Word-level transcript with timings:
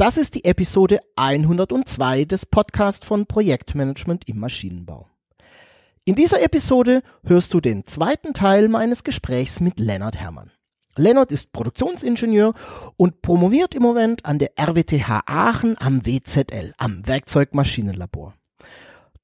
Das 0.00 0.16
ist 0.16 0.34
die 0.34 0.46
Episode 0.46 1.00
102 1.16 2.24
des 2.24 2.46
Podcasts 2.46 3.06
von 3.06 3.26
Projektmanagement 3.26 4.26
im 4.30 4.38
Maschinenbau. 4.38 5.06
In 6.06 6.14
dieser 6.14 6.42
Episode 6.42 7.02
hörst 7.22 7.52
du 7.52 7.60
den 7.60 7.86
zweiten 7.86 8.32
Teil 8.32 8.68
meines 8.68 9.04
Gesprächs 9.04 9.60
mit 9.60 9.78
Lennart 9.78 10.16
Herrmann. 10.16 10.52
Lennart 10.96 11.30
ist 11.30 11.52
Produktionsingenieur 11.52 12.54
und 12.96 13.20
promoviert 13.20 13.74
im 13.74 13.82
Moment 13.82 14.24
an 14.24 14.38
der 14.38 14.52
RWTH 14.58 15.24
Aachen 15.26 15.76
am 15.78 16.06
WZL, 16.06 16.72
am 16.78 17.06
Werkzeugmaschinenlabor. 17.06 18.32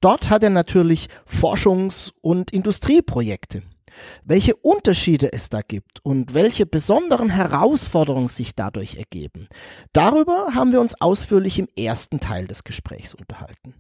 Dort 0.03 0.29
hat 0.29 0.43
er 0.43 0.51
natürlich 0.51 1.09
Forschungs- 1.27 2.13
und 2.21 2.51
Industrieprojekte. 2.51 3.63
Welche 4.25 4.57
Unterschiede 4.57 5.33
es 5.33 5.49
da 5.49 5.63
gibt 5.63 6.05
und 6.05 6.35
welche 6.35 6.67
besonderen 6.67 7.31
Herausforderungen 7.31 8.29
sich 8.29 8.55
dadurch 8.55 8.97
ergeben, 8.97 9.49
darüber 9.93 10.55
haben 10.55 10.73
wir 10.73 10.81
uns 10.81 11.01
ausführlich 11.01 11.59
im 11.59 11.69
ersten 11.77 12.21
Teil 12.21 12.47
des 12.47 12.65
Gesprächs 12.65 13.15
unterhalten. 13.15 13.75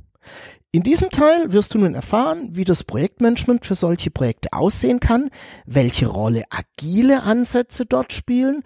In 0.72 0.82
diesem 0.82 1.10
Teil 1.10 1.52
wirst 1.52 1.74
du 1.74 1.78
nun 1.78 1.94
erfahren, 1.94 2.50
wie 2.52 2.64
das 2.64 2.84
Projektmanagement 2.84 3.64
für 3.64 3.74
solche 3.74 4.10
Projekte 4.10 4.52
aussehen 4.52 5.00
kann, 5.00 5.30
welche 5.64 6.06
Rolle 6.06 6.44
agile 6.50 7.22
Ansätze 7.22 7.86
dort 7.86 8.12
spielen 8.12 8.62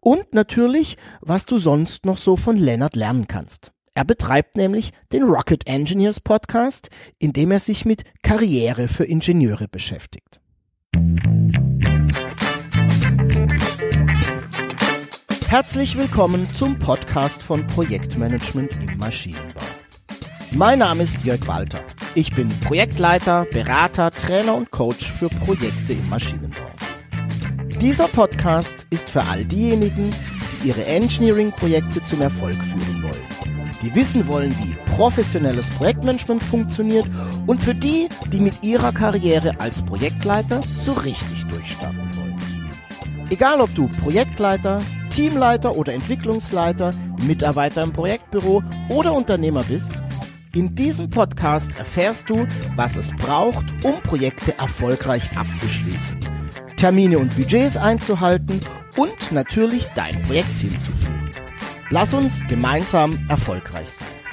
und 0.00 0.34
natürlich, 0.34 0.98
was 1.20 1.46
du 1.46 1.58
sonst 1.58 2.04
noch 2.04 2.18
so 2.18 2.36
von 2.36 2.58
Lennart 2.58 2.96
lernen 2.96 3.28
kannst. 3.28 3.72
Er 3.94 4.04
betreibt 4.04 4.56
nämlich 4.56 4.90
den 5.12 5.22
Rocket 5.22 5.66
Engineers 5.66 6.20
Podcast, 6.20 6.90
in 7.18 7.32
dem 7.32 7.52
er 7.52 7.60
sich 7.60 7.84
mit 7.84 8.02
Karriere 8.22 8.88
für 8.88 9.04
Ingenieure 9.04 9.68
beschäftigt. 9.68 10.40
Herzlich 15.54 15.96
willkommen 15.96 16.52
zum 16.52 16.80
Podcast 16.80 17.40
von 17.40 17.64
Projektmanagement 17.64 18.72
im 18.82 18.98
Maschinenbau. 18.98 19.62
Mein 20.50 20.80
Name 20.80 21.04
ist 21.04 21.22
Jörg 21.22 21.46
Walter. 21.46 21.78
Ich 22.16 22.34
bin 22.34 22.48
Projektleiter, 22.58 23.46
Berater, 23.52 24.10
Trainer 24.10 24.56
und 24.56 24.72
Coach 24.72 25.12
für 25.12 25.28
Projekte 25.28 25.92
im 25.92 26.08
Maschinenbau. 26.08 26.66
Dieser 27.80 28.08
Podcast 28.08 28.88
ist 28.90 29.08
für 29.08 29.22
all 29.22 29.44
diejenigen, 29.44 30.10
die 30.60 30.70
ihre 30.70 30.86
Engineering-Projekte 30.86 32.02
zum 32.02 32.20
Erfolg 32.22 32.56
führen 32.56 33.04
wollen. 33.04 33.70
Die 33.80 33.94
wissen 33.94 34.26
wollen, 34.26 34.52
wie 34.60 34.74
professionelles 34.96 35.70
Projektmanagement 35.70 36.42
funktioniert 36.42 37.06
und 37.46 37.62
für 37.62 37.76
die, 37.76 38.08
die 38.32 38.40
mit 38.40 38.64
ihrer 38.64 38.90
Karriere 38.90 39.60
als 39.60 39.82
Projektleiter 39.82 40.62
so 40.64 40.90
richtig 40.94 41.46
durchstarten 41.48 42.10
wollen. 42.16 42.34
Egal 43.30 43.60
ob 43.60 43.72
du 43.76 43.86
Projektleiter, 44.02 44.80
Teamleiter 45.14 45.76
oder 45.76 45.92
Entwicklungsleiter, 45.92 46.90
Mitarbeiter 47.22 47.84
im 47.84 47.92
Projektbüro 47.92 48.64
oder 48.88 49.12
Unternehmer 49.12 49.62
bist, 49.62 49.92
in 50.54 50.74
diesem 50.74 51.08
Podcast 51.08 51.78
erfährst 51.78 52.30
du, 52.30 52.48
was 52.74 52.96
es 52.96 53.12
braucht, 53.12 53.64
um 53.84 54.00
Projekte 54.02 54.58
erfolgreich 54.58 55.30
abzuschließen, 55.36 56.18
Termine 56.76 57.20
und 57.20 57.36
Budgets 57.36 57.76
einzuhalten 57.76 58.58
und 58.96 59.30
natürlich 59.30 59.86
dein 59.94 60.20
Projektteam 60.22 60.80
zu 60.80 60.90
führen. 60.90 61.30
Lass 61.90 62.12
uns 62.12 62.44
gemeinsam 62.48 63.24
erfolgreich 63.28 63.90
sein. 63.90 64.23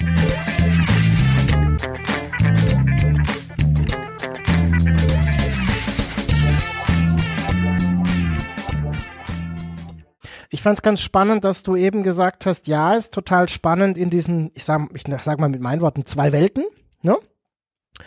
Ich 10.61 10.63
fand 10.63 10.77
es 10.77 10.83
ganz 10.83 11.01
spannend, 11.01 11.43
dass 11.43 11.63
du 11.63 11.75
eben 11.75 12.03
gesagt 12.03 12.45
hast, 12.45 12.67
ja, 12.67 12.93
ist 12.93 13.15
total 13.15 13.49
spannend 13.49 13.97
in 13.97 14.11
diesen, 14.11 14.51
ich 14.53 14.63
sag, 14.63 14.89
ich 14.93 15.05
sag 15.23 15.39
mal 15.39 15.49
mit 15.49 15.59
meinen 15.59 15.81
Worten, 15.81 16.05
zwei 16.05 16.31
Welten, 16.31 16.65
ne? 17.01 17.17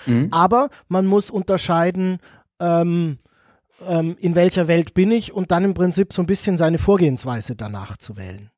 Mhm. 0.06 0.28
Aber 0.30 0.68
man 0.86 1.04
muss 1.04 1.30
unterscheiden, 1.30 2.20
ähm, 2.60 3.18
ähm, 3.84 4.16
in 4.20 4.36
welcher 4.36 4.68
Welt 4.68 4.94
bin 4.94 5.10
ich 5.10 5.32
und 5.32 5.50
dann 5.50 5.64
im 5.64 5.74
Prinzip 5.74 6.12
so 6.12 6.22
ein 6.22 6.26
bisschen 6.26 6.56
seine 6.56 6.78
Vorgehensweise 6.78 7.56
danach 7.56 7.96
zu 7.96 8.16
wählen. 8.16 8.52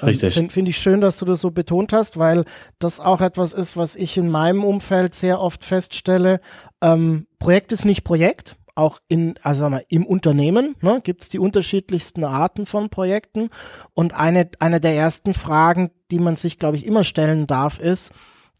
Ähm, 0.00 0.06
Richtig. 0.06 0.32
Finde 0.32 0.54
find 0.54 0.68
ich 0.70 0.78
schön, 0.78 1.02
dass 1.02 1.18
du 1.18 1.26
das 1.26 1.42
so 1.42 1.50
betont 1.50 1.92
hast, 1.92 2.18
weil 2.18 2.46
das 2.78 3.00
auch 3.00 3.20
etwas 3.20 3.52
ist, 3.52 3.76
was 3.76 3.96
ich 3.96 4.16
in 4.16 4.30
meinem 4.30 4.64
Umfeld 4.64 5.14
sehr 5.14 5.42
oft 5.42 5.62
feststelle. 5.62 6.40
Ähm, 6.80 7.26
Projekt 7.38 7.72
ist 7.72 7.84
nicht 7.84 8.02
Projekt 8.02 8.56
auch 8.76 9.00
in, 9.08 9.34
also 9.42 9.68
wir, 9.70 9.82
im 9.88 10.06
Unternehmen 10.06 10.76
ne, 10.80 11.00
gibt 11.02 11.22
es 11.22 11.28
die 11.28 11.38
unterschiedlichsten 11.38 12.24
Arten 12.24 12.66
von 12.66 12.88
Projekten. 12.88 13.50
Und 13.94 14.14
eine, 14.14 14.50
eine 14.58 14.80
der 14.80 14.94
ersten 14.94 15.34
Fragen, 15.34 15.90
die 16.10 16.18
man 16.18 16.36
sich, 16.36 16.58
glaube 16.58 16.76
ich, 16.76 16.86
immer 16.86 17.04
stellen 17.04 17.46
darf, 17.46 17.78
ist, 17.78 18.12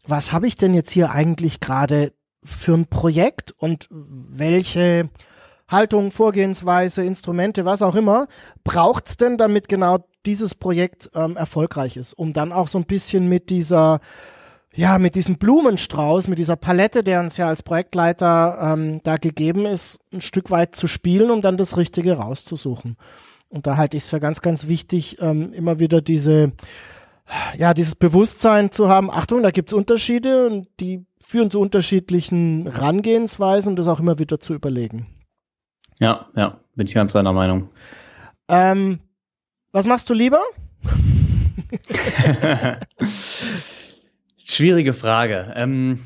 was 0.05 0.31
habe 0.33 0.47
ich 0.47 0.55
denn 0.55 0.73
jetzt 0.73 0.91
hier 0.91 1.11
eigentlich 1.11 1.59
gerade 1.59 2.13
für 2.43 2.73
ein 2.73 2.87
Projekt 2.87 3.53
und 3.57 3.87
welche 3.89 5.09
Haltung, 5.69 6.11
Vorgehensweise, 6.11 7.03
Instrumente, 7.03 7.65
was 7.65 7.81
auch 7.81 7.95
immer, 7.95 8.27
braucht's 8.63 9.17
denn, 9.17 9.37
damit 9.37 9.67
genau 9.67 9.99
dieses 10.25 10.55
Projekt 10.55 11.09
ähm, 11.13 11.35
erfolgreich 11.35 11.97
ist, 11.97 12.13
um 12.13 12.33
dann 12.33 12.51
auch 12.51 12.69
so 12.69 12.77
ein 12.77 12.85
bisschen 12.85 13.27
mit 13.27 13.49
dieser 13.49 13.99
ja, 14.77 14.99
mit 14.99 15.15
diesem 15.15 15.39
Blumenstrauß, 15.39 16.27
mit 16.27 16.37
dieser 16.37 16.55
Palette, 16.55 17.03
der 17.03 17.19
uns 17.19 17.35
ja 17.37 17.47
als 17.47 17.63
Projektleiter 17.63 18.59
ähm, 18.61 19.01
da 19.03 19.17
gegeben 19.17 19.65
ist, 19.65 19.99
ein 20.13 20.21
Stück 20.21 20.51
weit 20.51 20.75
zu 20.75 20.87
spielen, 20.87 21.31
um 21.31 21.41
dann 21.41 21.57
das 21.57 21.77
Richtige 21.77 22.13
rauszusuchen. 22.13 22.95
Und 23.49 23.65
da 23.65 23.75
halte 23.75 23.97
ich 23.97 24.03
es 24.03 24.09
für 24.09 24.19
ganz, 24.19 24.41
ganz 24.41 24.67
wichtig, 24.67 25.17
ähm, 25.19 25.51
immer 25.51 25.79
wieder 25.79 25.99
diese, 26.01 26.51
ja, 27.57 27.73
dieses 27.73 27.95
Bewusstsein 27.95 28.71
zu 28.71 28.87
haben, 28.87 29.09
Achtung, 29.09 29.41
da 29.41 29.49
gibt's 29.49 29.73
Unterschiede 29.73 30.45
und 30.45 30.67
die 30.79 31.07
führen 31.21 31.49
zu 31.49 31.59
unterschiedlichen 31.59 32.67
Rangehensweisen 32.67 33.71
und 33.71 33.77
das 33.77 33.87
auch 33.87 33.99
immer 33.99 34.19
wieder 34.19 34.39
zu 34.39 34.53
überlegen. 34.53 35.07
Ja, 35.99 36.27
ja, 36.35 36.59
bin 36.75 36.85
ich 36.85 36.93
ganz 36.93 37.13
deiner 37.13 37.33
Meinung. 37.33 37.69
Ähm, 38.47 38.99
was 39.71 39.87
machst 39.87 40.07
du 40.11 40.13
lieber? 40.13 40.41
Schwierige 44.49 44.93
Frage. 44.93 45.53
Ähm, 45.55 45.99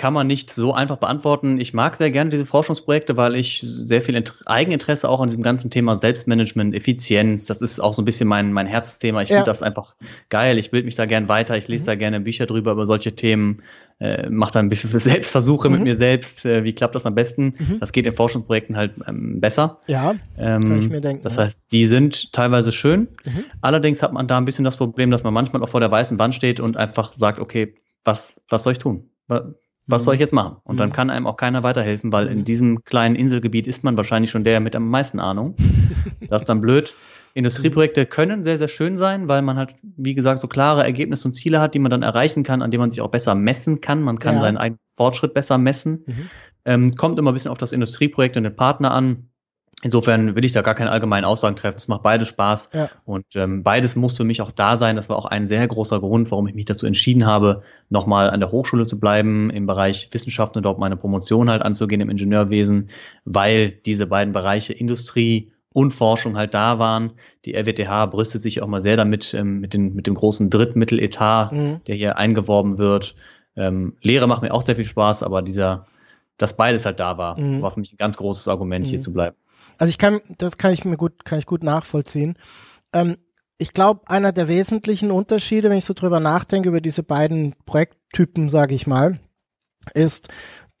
kann 0.00 0.14
man 0.14 0.26
nicht 0.26 0.50
so 0.50 0.72
einfach 0.72 0.96
beantworten. 0.96 1.60
Ich 1.60 1.74
mag 1.74 1.94
sehr 1.94 2.10
gerne 2.10 2.30
diese 2.30 2.46
Forschungsprojekte, 2.46 3.18
weil 3.18 3.34
ich 3.34 3.60
sehr 3.60 4.00
viel 4.00 4.14
Int 4.14 4.32
Eigeninteresse 4.46 5.06
auch 5.06 5.20
an 5.20 5.28
diesem 5.28 5.42
ganzen 5.42 5.70
Thema 5.70 5.94
Selbstmanagement, 5.94 6.74
Effizienz, 6.74 7.44
das 7.44 7.60
ist 7.60 7.80
auch 7.80 7.92
so 7.92 8.00
ein 8.00 8.06
bisschen 8.06 8.26
mein, 8.26 8.50
mein 8.50 8.66
Herzensthema. 8.66 9.20
Ich 9.20 9.28
ja. 9.28 9.36
finde 9.36 9.50
das 9.50 9.62
einfach 9.62 9.96
geil. 10.30 10.56
Ich 10.56 10.70
bilde 10.70 10.86
mich 10.86 10.94
da 10.94 11.04
gern 11.04 11.28
weiter. 11.28 11.54
Ich 11.58 11.68
lese 11.68 11.82
mhm. 11.82 11.86
da 11.86 11.94
gerne 11.96 12.20
Bücher 12.20 12.46
drüber 12.46 12.72
über 12.72 12.86
solche 12.86 13.14
Themen, 13.14 13.62
äh, 13.98 14.26
mache 14.30 14.54
da 14.54 14.60
ein 14.60 14.70
bisschen 14.70 14.88
Selbstversuche 14.98 15.68
mhm. 15.68 15.74
mit 15.74 15.84
mir 15.84 15.96
selbst. 15.96 16.46
Äh, 16.46 16.64
wie 16.64 16.72
klappt 16.72 16.94
das 16.94 17.04
am 17.04 17.14
besten? 17.14 17.52
Mhm. 17.58 17.80
Das 17.80 17.92
geht 17.92 18.06
in 18.06 18.14
Forschungsprojekten 18.14 18.78
halt 18.78 18.92
ähm, 19.06 19.38
besser. 19.38 19.80
Ja, 19.86 20.14
ähm, 20.38 20.62
kann 20.62 20.78
ich 20.78 20.88
mir 20.88 21.02
denken. 21.02 21.24
Das 21.24 21.36
heißt, 21.36 21.64
die 21.72 21.84
sind 21.84 22.32
teilweise 22.32 22.72
schön. 22.72 23.08
Mhm. 23.26 23.44
Allerdings 23.60 24.02
hat 24.02 24.14
man 24.14 24.26
da 24.26 24.38
ein 24.38 24.46
bisschen 24.46 24.64
das 24.64 24.78
Problem, 24.78 25.10
dass 25.10 25.24
man 25.24 25.34
manchmal 25.34 25.62
auch 25.62 25.68
vor 25.68 25.80
der 25.80 25.90
weißen 25.90 26.18
Wand 26.18 26.34
steht 26.34 26.58
und 26.58 26.78
einfach 26.78 27.12
sagt, 27.18 27.38
okay, 27.38 27.74
was, 28.02 28.40
was 28.48 28.62
soll 28.62 28.72
ich 28.72 28.78
tun? 28.78 29.10
Was 29.90 30.04
soll 30.04 30.14
ich 30.14 30.20
jetzt 30.20 30.32
machen? 30.32 30.56
Und 30.64 30.80
dann 30.80 30.90
mhm. 30.90 30.94
kann 30.94 31.10
einem 31.10 31.26
auch 31.26 31.36
keiner 31.36 31.62
weiterhelfen, 31.62 32.12
weil 32.12 32.26
in 32.28 32.38
mhm. 32.38 32.44
diesem 32.44 32.84
kleinen 32.84 33.16
Inselgebiet 33.16 33.66
ist 33.66 33.84
man 33.84 33.96
wahrscheinlich 33.96 34.30
schon 34.30 34.44
der 34.44 34.60
mit 34.60 34.74
am 34.76 34.88
meisten 34.88 35.20
Ahnung. 35.20 35.56
Das 36.28 36.42
ist 36.42 36.48
dann 36.48 36.60
blöd. 36.60 36.94
Industrieprojekte 37.34 38.06
können 38.06 38.42
sehr, 38.42 38.58
sehr 38.58 38.68
schön 38.68 38.96
sein, 38.96 39.28
weil 39.28 39.42
man 39.42 39.56
halt, 39.56 39.74
wie 39.82 40.14
gesagt, 40.14 40.38
so 40.38 40.48
klare 40.48 40.84
Ergebnisse 40.84 41.28
und 41.28 41.32
Ziele 41.32 41.60
hat, 41.60 41.74
die 41.74 41.78
man 41.78 41.90
dann 41.90 42.02
erreichen 42.02 42.42
kann, 42.42 42.62
an 42.62 42.70
denen 42.70 42.80
man 42.80 42.90
sich 42.90 43.00
auch 43.00 43.10
besser 43.10 43.34
messen 43.34 43.80
kann. 43.80 44.02
Man 44.02 44.18
kann 44.18 44.36
ja. 44.36 44.40
seinen 44.40 44.56
eigenen 44.56 44.80
Fortschritt 44.96 45.34
besser 45.34 45.58
messen. 45.58 46.04
Mhm. 46.06 46.30
Ähm, 46.64 46.94
kommt 46.94 47.18
immer 47.18 47.30
ein 47.30 47.34
bisschen 47.34 47.50
auf 47.50 47.58
das 47.58 47.72
Industrieprojekt 47.72 48.36
und 48.36 48.44
den 48.44 48.54
Partner 48.54 48.90
an. 48.92 49.29
Insofern 49.82 50.36
will 50.36 50.44
ich 50.44 50.52
da 50.52 50.60
gar 50.60 50.74
keine 50.74 50.90
allgemeinen 50.90 51.24
Aussagen 51.24 51.56
treffen. 51.56 51.76
Es 51.78 51.88
macht 51.88 52.02
beides 52.02 52.28
Spaß. 52.28 52.68
Ja. 52.74 52.90
Und 53.06 53.24
ähm, 53.34 53.62
beides 53.62 53.96
muss 53.96 54.14
für 54.14 54.24
mich 54.24 54.42
auch 54.42 54.50
da 54.50 54.76
sein. 54.76 54.96
Das 54.96 55.08
war 55.08 55.16
auch 55.16 55.24
ein 55.24 55.46
sehr 55.46 55.66
großer 55.66 56.00
Grund, 56.00 56.30
warum 56.30 56.46
ich 56.48 56.54
mich 56.54 56.66
dazu 56.66 56.84
entschieden 56.84 57.24
habe, 57.24 57.62
nochmal 57.88 58.28
an 58.28 58.40
der 58.40 58.52
Hochschule 58.52 58.84
zu 58.84 59.00
bleiben, 59.00 59.48
im 59.48 59.66
Bereich 59.66 60.08
Wissenschaften 60.12 60.58
und 60.58 60.64
dort 60.64 60.78
meine 60.78 60.98
Promotion 60.98 61.48
halt 61.48 61.62
anzugehen 61.62 62.02
im 62.02 62.10
Ingenieurwesen, 62.10 62.90
weil 63.24 63.70
diese 63.70 64.06
beiden 64.06 64.34
Bereiche 64.34 64.74
Industrie 64.74 65.50
und 65.72 65.92
Forschung 65.92 66.36
halt 66.36 66.52
da 66.52 66.78
waren. 66.78 67.12
Die 67.44 67.54
RWTH 67.54 68.06
brüstet 68.06 68.42
sich 68.42 68.60
auch 68.60 68.66
mal 68.66 68.82
sehr 68.82 68.96
damit, 68.96 69.32
ähm, 69.32 69.60
mit, 69.60 69.72
den, 69.72 69.94
mit 69.94 70.06
dem 70.06 70.14
großen 70.14 70.50
Drittmitteletat, 70.50 71.52
mhm. 71.52 71.80
der 71.86 71.94
hier 71.94 72.18
eingeworben 72.18 72.78
wird. 72.78 73.14
Ähm, 73.56 73.94
Lehre 74.02 74.26
macht 74.26 74.42
mir 74.42 74.52
auch 74.52 74.62
sehr 74.62 74.76
viel 74.76 74.84
Spaß, 74.84 75.22
aber 75.22 75.40
dieser, 75.42 75.86
dass 76.36 76.56
beides 76.56 76.84
halt 76.84 77.00
da 77.00 77.18
war, 77.18 77.38
mhm. 77.38 77.62
war 77.62 77.70
für 77.70 77.80
mich 77.80 77.92
ein 77.94 77.98
ganz 77.98 78.16
großes 78.16 78.48
Argument, 78.48 78.86
mhm. 78.86 78.90
hier 78.90 79.00
zu 79.00 79.12
bleiben. 79.12 79.36
Also 79.80 79.88
ich 79.88 79.98
kann, 79.98 80.20
das 80.36 80.58
kann 80.58 80.74
ich 80.74 80.84
mir 80.84 80.98
gut, 80.98 81.24
kann 81.24 81.38
ich 81.38 81.46
gut 81.46 81.62
nachvollziehen. 81.62 82.36
Ähm, 82.92 83.16
ich 83.56 83.72
glaube, 83.72 84.02
einer 84.08 84.30
der 84.30 84.46
wesentlichen 84.46 85.10
Unterschiede, 85.10 85.70
wenn 85.70 85.78
ich 85.78 85.86
so 85.86 85.94
drüber 85.94 86.20
nachdenke, 86.20 86.68
über 86.68 86.82
diese 86.82 87.02
beiden 87.02 87.54
Projekttypen, 87.64 88.50
sage 88.50 88.74
ich 88.74 88.86
mal, 88.86 89.20
ist 89.94 90.28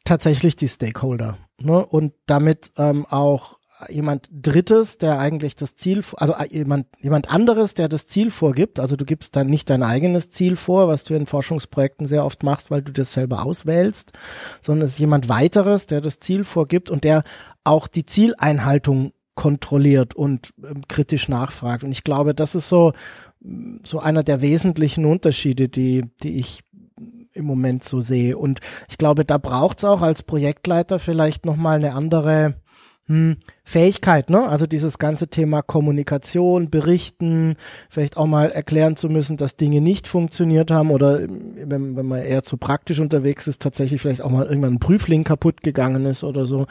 tatsächlich 0.04 0.54
die 0.54 0.68
Stakeholder. 0.68 1.38
Ne? 1.58 1.84
Und 1.84 2.12
damit 2.26 2.72
ähm, 2.76 3.06
auch 3.06 3.58
jemand 3.88 4.28
Drittes, 4.30 4.98
der 4.98 5.18
eigentlich 5.18 5.54
das 5.54 5.74
Ziel, 5.74 6.02
also 6.16 6.34
äh, 6.34 6.46
jemand, 6.50 6.86
jemand 6.98 7.30
anderes, 7.30 7.74
der 7.74 7.88
das 7.88 8.06
Ziel 8.06 8.30
vorgibt. 8.30 8.78
Also 8.78 8.96
du 8.96 9.04
gibst 9.04 9.36
dann 9.36 9.46
nicht 9.46 9.70
dein 9.70 9.82
eigenes 9.82 10.28
Ziel 10.28 10.56
vor, 10.56 10.88
was 10.88 11.04
du 11.04 11.14
in 11.14 11.26
Forschungsprojekten 11.26 12.06
sehr 12.06 12.24
oft 12.24 12.42
machst, 12.42 12.70
weil 12.70 12.82
du 12.82 12.92
das 12.92 13.12
selber 13.12 13.44
auswählst, 13.44 14.12
sondern 14.60 14.86
es 14.86 14.92
ist 14.92 14.98
jemand 14.98 15.28
weiteres, 15.28 15.86
der 15.86 16.00
das 16.00 16.20
Ziel 16.20 16.44
vorgibt 16.44 16.90
und 16.90 17.04
der 17.04 17.24
auch 17.64 17.86
die 17.86 18.06
Zieleinhaltung 18.06 19.12
kontrolliert 19.34 20.14
und 20.14 20.50
ähm, 20.62 20.86
kritisch 20.88 21.28
nachfragt. 21.28 21.84
Und 21.84 21.92
ich 21.92 22.04
glaube, 22.04 22.34
das 22.34 22.54
ist 22.54 22.68
so, 22.68 22.92
so 23.82 23.98
einer 24.00 24.22
der 24.22 24.42
wesentlichen 24.42 25.06
Unterschiede, 25.06 25.68
die, 25.68 26.02
die 26.22 26.38
ich 26.38 26.60
im 27.32 27.44
Moment 27.44 27.84
so 27.84 28.00
sehe. 28.00 28.36
Und 28.36 28.60
ich 28.88 28.98
glaube, 28.98 29.24
da 29.24 29.38
braucht 29.38 29.78
es 29.78 29.84
auch 29.84 30.02
als 30.02 30.22
Projektleiter 30.22 30.98
vielleicht 30.98 31.46
nochmal 31.46 31.76
eine 31.76 31.94
andere 31.94 32.59
hm, 33.10 33.38
Fähigkeit, 33.64 34.30
ne? 34.30 34.48
Also 34.48 34.68
dieses 34.68 35.00
ganze 35.00 35.26
Thema 35.26 35.62
Kommunikation, 35.62 36.70
Berichten, 36.70 37.56
vielleicht 37.88 38.16
auch 38.16 38.26
mal 38.26 38.52
erklären 38.52 38.94
zu 38.94 39.08
müssen, 39.08 39.36
dass 39.36 39.56
Dinge 39.56 39.80
nicht 39.80 40.06
funktioniert 40.06 40.70
haben 40.70 40.92
oder 40.92 41.18
wenn, 41.22 41.96
wenn 41.96 42.06
man 42.06 42.22
eher 42.22 42.44
zu 42.44 42.56
praktisch 42.56 43.00
unterwegs 43.00 43.48
ist, 43.48 43.62
tatsächlich 43.62 44.00
vielleicht 44.00 44.22
auch 44.22 44.30
mal 44.30 44.46
irgendwann 44.46 44.74
ein 44.74 44.78
Prüfling 44.78 45.24
kaputt 45.24 45.64
gegangen 45.64 46.06
ist 46.06 46.22
oder 46.22 46.46
so. 46.46 46.66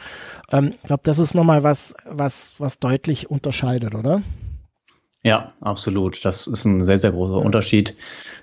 Ähm, 0.50 0.70
ich 0.72 0.82
glaube, 0.84 1.02
das 1.04 1.18
ist 1.18 1.34
nochmal 1.34 1.62
was, 1.62 1.94
was, 2.08 2.54
was 2.56 2.78
deutlich 2.78 3.30
unterscheidet, 3.30 3.94
oder? 3.94 4.22
Ja, 5.22 5.52
absolut. 5.60 6.24
Das 6.24 6.46
ist 6.46 6.64
ein 6.64 6.82
sehr, 6.82 6.96
sehr 6.96 7.12
großer 7.12 7.38
ja. 7.38 7.44
Unterschied. 7.44 7.94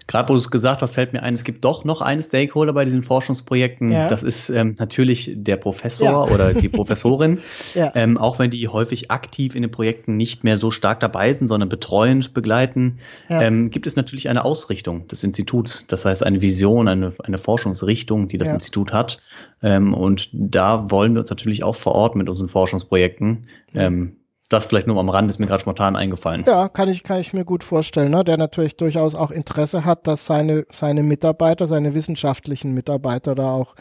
Gerade 0.06 0.30
wo 0.30 0.34
du 0.34 0.40
es 0.40 0.52
gesagt 0.52 0.84
hast, 0.84 0.94
fällt 0.94 1.12
mir 1.12 1.24
ein, 1.24 1.34
es 1.34 1.44
gibt 1.44 1.66
doch 1.66 1.84
noch 1.84 2.02
einen 2.02 2.22
Stakeholder 2.22 2.72
bei 2.72 2.86
diesen 2.86 3.02
Forschungsprojekten. 3.02 3.92
Ja. 3.92 4.08
Das 4.08 4.22
ist 4.22 4.50
ähm, 4.50 4.76
natürlich 4.78 5.32
der 5.36 5.58
Professor 5.58 6.08
ja. 6.08 6.34
oder 6.34 6.54
die 6.54 6.70
Professorin. 6.78 7.40
ähm, 7.76 8.18
auch 8.18 8.38
wenn 8.38 8.52
die 8.52 8.68
häufig 8.68 9.10
aktiv 9.10 9.56
in 9.56 9.64
den 9.64 9.72
Projekten 9.72 10.18
nicht 10.18 10.44
mehr 10.44 10.58
so 10.58 10.70
stark 10.70 11.00
dabei 11.00 11.34
sind, 11.34 11.48
sondern 11.48 11.68
betreuend 11.68 12.36
begleiten, 12.36 13.00
ähm, 13.28 13.72
gibt 13.72 13.88
es 13.88 13.96
natürlich 13.96 14.30
eine 14.30 14.46
Ausrichtung 14.46 15.08
des 15.08 15.24
Instituts. 15.24 15.86
Das 15.88 16.06
heißt, 16.06 16.24
eine 16.24 16.42
Vision, 16.42 16.88
eine, 16.88 17.14
eine 17.24 17.40
Forschungsrichtung, 17.40 18.28
die 18.28 18.38
das 18.38 18.50
Institut 18.50 18.94
hat. 18.94 19.20
Ähm, 19.64 19.96
und 19.96 20.30
da 20.32 20.92
wollen 20.92 21.16
wir 21.16 21.22
uns 21.22 21.32
natürlich 21.32 21.64
auch 21.64 21.76
vor 21.76 21.96
Ort 21.96 22.16
mit 22.16 22.30
unseren 22.30 22.50
Forschungsprojekten 22.50 23.48
ähm, 23.74 24.18
das 24.50 24.66
vielleicht 24.66 24.88
nur 24.88 24.98
am 25.00 25.10
Rand 25.10 25.30
ist 25.30 25.40
mir 25.40 25.48
gerade 25.48 25.62
spontan 25.62 25.96
eingefallen. 25.96 26.44
Ja, 26.48 26.70
kann 26.70 26.90
ich, 26.90 27.04
kann 27.04 27.20
ich 27.20 27.34
mir 27.34 27.46
gut 27.46 27.64
vorstellen, 27.64 28.12
ne? 28.12 28.24
der 28.24 28.38
natürlich 28.38 28.78
durchaus 28.78 29.16
auch 29.16 29.32
Interesse 29.32 29.86
hat, 29.86 30.08
dass 30.08 30.26
seine, 30.26 30.66
seine 30.72 31.04
Mitarbeiter, 31.04 31.68
seine 31.68 31.94
wissenschaftlichen 31.94 32.74
Mitarbeiter 32.74 33.36
da 33.36 33.52
auch 33.52 33.76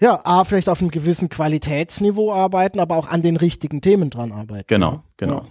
ja, 0.00 0.20
A, 0.24 0.44
vielleicht 0.44 0.68
auf 0.68 0.80
einem 0.80 0.90
gewissen 0.90 1.28
Qualitätsniveau 1.28 2.32
arbeiten, 2.32 2.80
aber 2.80 2.96
auch 2.96 3.06
an 3.06 3.22
den 3.22 3.36
richtigen 3.36 3.80
Themen 3.80 4.10
dran 4.10 4.32
arbeiten. 4.32 4.66
Genau, 4.66 4.90
ne? 4.90 5.02
genau. 5.16 5.36
Ja. 5.36 5.44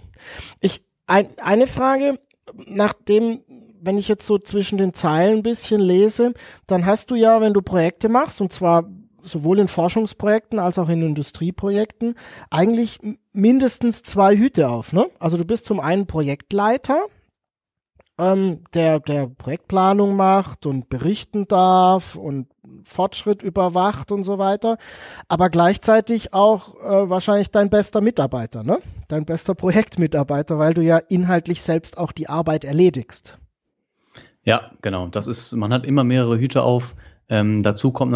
Ich, 0.60 0.84
ein, 1.06 1.28
eine 1.42 1.66
Frage, 1.66 2.18
nachdem, 2.66 3.40
wenn 3.80 3.96
ich 3.96 4.06
jetzt 4.06 4.26
so 4.26 4.38
zwischen 4.38 4.78
den 4.78 4.92
Zeilen 4.92 5.38
ein 5.38 5.42
bisschen 5.42 5.80
lese, 5.80 6.34
dann 6.66 6.84
hast 6.84 7.10
du 7.10 7.14
ja, 7.14 7.40
wenn 7.40 7.54
du 7.54 7.62
Projekte 7.62 8.08
machst, 8.08 8.40
und 8.40 8.52
zwar 8.52 8.84
sowohl 9.24 9.58
in 9.58 9.68
Forschungsprojekten 9.68 10.58
als 10.58 10.78
auch 10.78 10.88
in 10.88 11.02
Industrieprojekten 11.02 12.14
eigentlich 12.50 12.98
mindestens 13.32 14.02
zwei 14.02 14.36
Hüte 14.36 14.68
auf. 14.68 14.92
Ne? 14.92 15.06
Also 15.18 15.36
du 15.36 15.44
bist 15.44 15.64
zum 15.64 15.80
einen 15.80 16.06
Projektleiter, 16.06 17.06
ähm, 18.18 18.60
der 18.74 19.00
der 19.00 19.26
Projektplanung 19.26 20.14
macht 20.14 20.66
und 20.66 20.88
berichten 20.88 21.48
darf 21.48 22.14
und 22.14 22.48
Fortschritt 22.84 23.42
überwacht 23.42 24.12
und 24.12 24.24
so 24.24 24.38
weiter, 24.38 24.78
aber 25.28 25.50
gleichzeitig 25.50 26.34
auch 26.34 26.74
äh, 26.76 27.08
wahrscheinlich 27.08 27.50
dein 27.50 27.70
bester 27.70 28.00
Mitarbeiter, 28.00 28.62
ne? 28.62 28.78
Dein 29.08 29.24
bester 29.24 29.54
Projektmitarbeiter, 29.54 30.58
weil 30.58 30.74
du 30.74 30.82
ja 30.82 30.98
inhaltlich 30.98 31.62
selbst 31.62 31.98
auch 31.98 32.12
die 32.12 32.28
Arbeit 32.28 32.64
erledigst. 32.64 33.38
Ja, 34.44 34.72
genau. 34.82 35.08
Das 35.08 35.26
ist, 35.26 35.52
man 35.52 35.72
hat 35.72 35.84
immer 35.84 36.04
mehrere 36.04 36.38
Hüte 36.38 36.62
auf. 36.62 36.94
Ähm, 37.28 37.62
dazu 37.62 37.92
kommt 37.92 38.12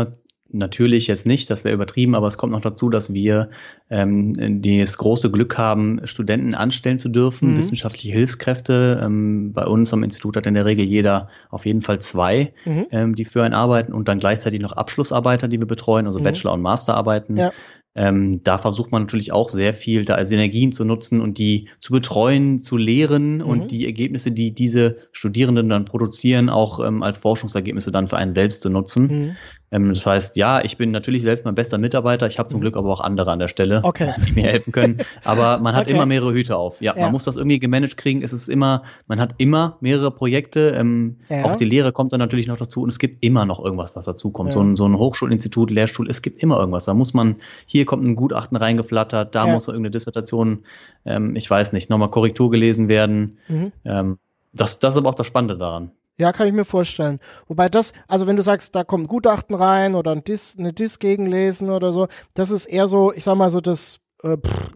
natürlich 0.50 1.06
jetzt 1.06 1.26
nicht, 1.26 1.50
das 1.50 1.64
wäre 1.64 1.74
übertrieben, 1.74 2.14
aber 2.14 2.26
es 2.26 2.38
kommt 2.38 2.52
noch 2.52 2.60
dazu, 2.60 2.88
dass 2.88 3.12
wir 3.12 3.50
ähm, 3.90 4.32
das 4.62 4.98
große 4.98 5.30
Glück 5.30 5.58
haben, 5.58 6.00
Studenten 6.04 6.54
anstellen 6.54 6.98
zu 6.98 7.08
dürfen, 7.08 7.52
mhm. 7.52 7.56
wissenschaftliche 7.58 8.12
Hilfskräfte. 8.12 9.00
Ähm, 9.02 9.52
bei 9.52 9.66
uns 9.66 9.92
am 9.92 10.02
Institut 10.02 10.36
hat 10.36 10.46
in 10.46 10.54
der 10.54 10.64
Regel 10.64 10.84
jeder 10.84 11.28
auf 11.50 11.66
jeden 11.66 11.82
Fall 11.82 12.00
zwei, 12.00 12.54
mhm. 12.64 12.86
ähm, 12.90 13.14
die 13.14 13.24
für 13.24 13.42
einen 13.42 13.54
arbeiten 13.54 13.92
und 13.92 14.08
dann 14.08 14.18
gleichzeitig 14.18 14.60
noch 14.60 14.72
Abschlussarbeiter, 14.72 15.48
die 15.48 15.60
wir 15.60 15.66
betreuen, 15.66 16.06
also 16.06 16.18
mhm. 16.18 16.24
Bachelor- 16.24 16.54
und 16.54 16.62
Masterarbeiten. 16.62 17.36
Ja. 17.36 17.52
Ähm, 17.94 18.42
da 18.44 18.58
versucht 18.58 18.92
man 18.92 19.02
natürlich 19.02 19.32
auch 19.32 19.48
sehr 19.48 19.74
viel, 19.74 20.04
da 20.04 20.24
Synergien 20.24 20.70
zu 20.70 20.84
nutzen 20.84 21.20
und 21.20 21.36
die 21.36 21.68
zu 21.80 21.92
betreuen, 21.92 22.60
zu 22.60 22.76
lehren 22.76 23.38
mhm. 23.38 23.42
und 23.42 23.70
die 23.72 23.86
Ergebnisse, 23.86 24.30
die 24.30 24.52
diese 24.52 24.98
Studierenden 25.10 25.68
dann 25.68 25.84
produzieren, 25.84 26.48
auch 26.48 26.78
ähm, 26.78 27.02
als 27.02 27.18
Forschungsergebnisse 27.18 27.90
dann 27.90 28.06
für 28.06 28.16
einen 28.16 28.30
selbst 28.30 28.62
zu 28.62 28.70
nutzen. 28.70 29.06
Mhm. 29.06 29.36
Ähm, 29.70 29.92
das 29.92 30.06
heißt, 30.06 30.36
ja, 30.36 30.62
ich 30.62 30.76
bin 30.76 30.90
natürlich 30.90 31.22
selbst 31.22 31.44
mein 31.44 31.54
bester 31.54 31.78
Mitarbeiter. 31.78 32.26
Ich 32.26 32.38
habe 32.38 32.48
zum 32.48 32.58
mhm. 32.58 32.62
Glück 32.62 32.76
aber 32.76 32.92
auch 32.92 33.00
andere 33.00 33.30
an 33.30 33.38
der 33.38 33.48
Stelle, 33.48 33.80
okay. 33.82 34.14
die 34.26 34.32
mir 34.32 34.44
helfen 34.44 34.72
können. 34.72 34.98
Aber 35.24 35.58
man 35.58 35.74
hat 35.74 35.86
okay. 35.86 35.94
immer 35.94 36.06
mehrere 36.06 36.32
Hüte 36.32 36.56
auf. 36.56 36.80
Ja, 36.80 36.94
ja, 36.96 37.02
man 37.02 37.12
muss 37.12 37.24
das 37.24 37.36
irgendwie 37.36 37.58
gemanagt 37.58 37.96
kriegen. 37.96 38.22
Es 38.22 38.32
ist 38.32 38.48
immer, 38.48 38.82
man 39.06 39.20
hat 39.20 39.34
immer 39.38 39.76
mehrere 39.80 40.10
Projekte. 40.10 40.70
Ähm, 40.70 41.16
ja. 41.28 41.44
Auch 41.44 41.56
die 41.56 41.64
Lehre 41.64 41.92
kommt 41.92 42.12
dann 42.12 42.20
natürlich 42.20 42.46
noch 42.46 42.56
dazu 42.56 42.82
und 42.82 42.88
es 42.88 42.98
gibt 42.98 43.22
immer 43.22 43.44
noch 43.44 43.62
irgendwas, 43.62 43.94
was 43.94 44.06
dazu 44.06 44.30
kommt. 44.30 44.50
Ja. 44.50 44.54
So, 44.54 44.62
ein, 44.62 44.76
so 44.76 44.86
ein 44.86 44.96
Hochschulinstitut, 44.96 45.70
Lehrstuhl, 45.70 46.08
es 46.08 46.22
gibt 46.22 46.42
immer 46.42 46.58
irgendwas. 46.58 46.86
Da 46.86 46.94
muss 46.94 47.12
man, 47.12 47.36
hier 47.66 47.84
kommt 47.84 48.06
ein 48.06 48.16
Gutachten 48.16 48.56
reingeflattert, 48.56 49.34
da 49.34 49.46
muss 49.46 49.68
irgendeine 49.68 49.90
Dissertation, 49.90 50.64
ähm, 51.04 51.36
ich 51.36 51.48
weiß 51.50 51.72
nicht, 51.72 51.90
nochmal 51.90 52.10
Korrektur 52.10 52.50
gelesen 52.50 52.88
werden. 52.88 53.38
Mhm. 53.48 53.72
Ähm, 53.84 54.18
das, 54.52 54.78
das 54.78 54.94
ist 54.94 54.98
aber 54.98 55.10
auch 55.10 55.14
das 55.14 55.26
Spannende 55.26 55.58
daran. 55.58 55.92
Ja, 56.18 56.32
kann 56.32 56.48
ich 56.48 56.52
mir 56.52 56.64
vorstellen. 56.64 57.20
Wobei 57.46 57.68
das, 57.68 57.92
also 58.08 58.26
wenn 58.26 58.36
du 58.36 58.42
sagst, 58.42 58.74
da 58.74 58.82
kommt 58.82 59.08
Gutachten 59.08 59.54
rein 59.54 59.94
oder 59.94 60.10
ein 60.12 60.24
Dis, 60.24 60.56
eine 60.58 60.72
Dis 60.72 60.98
gegenlesen 60.98 61.70
oder 61.70 61.92
so, 61.92 62.08
das 62.34 62.50
ist 62.50 62.66
eher 62.66 62.88
so, 62.88 63.12
ich 63.12 63.22
sag 63.22 63.36
mal 63.36 63.50
so 63.50 63.60
das, 63.60 64.00
äh, 64.24 64.36
pff, 64.36 64.72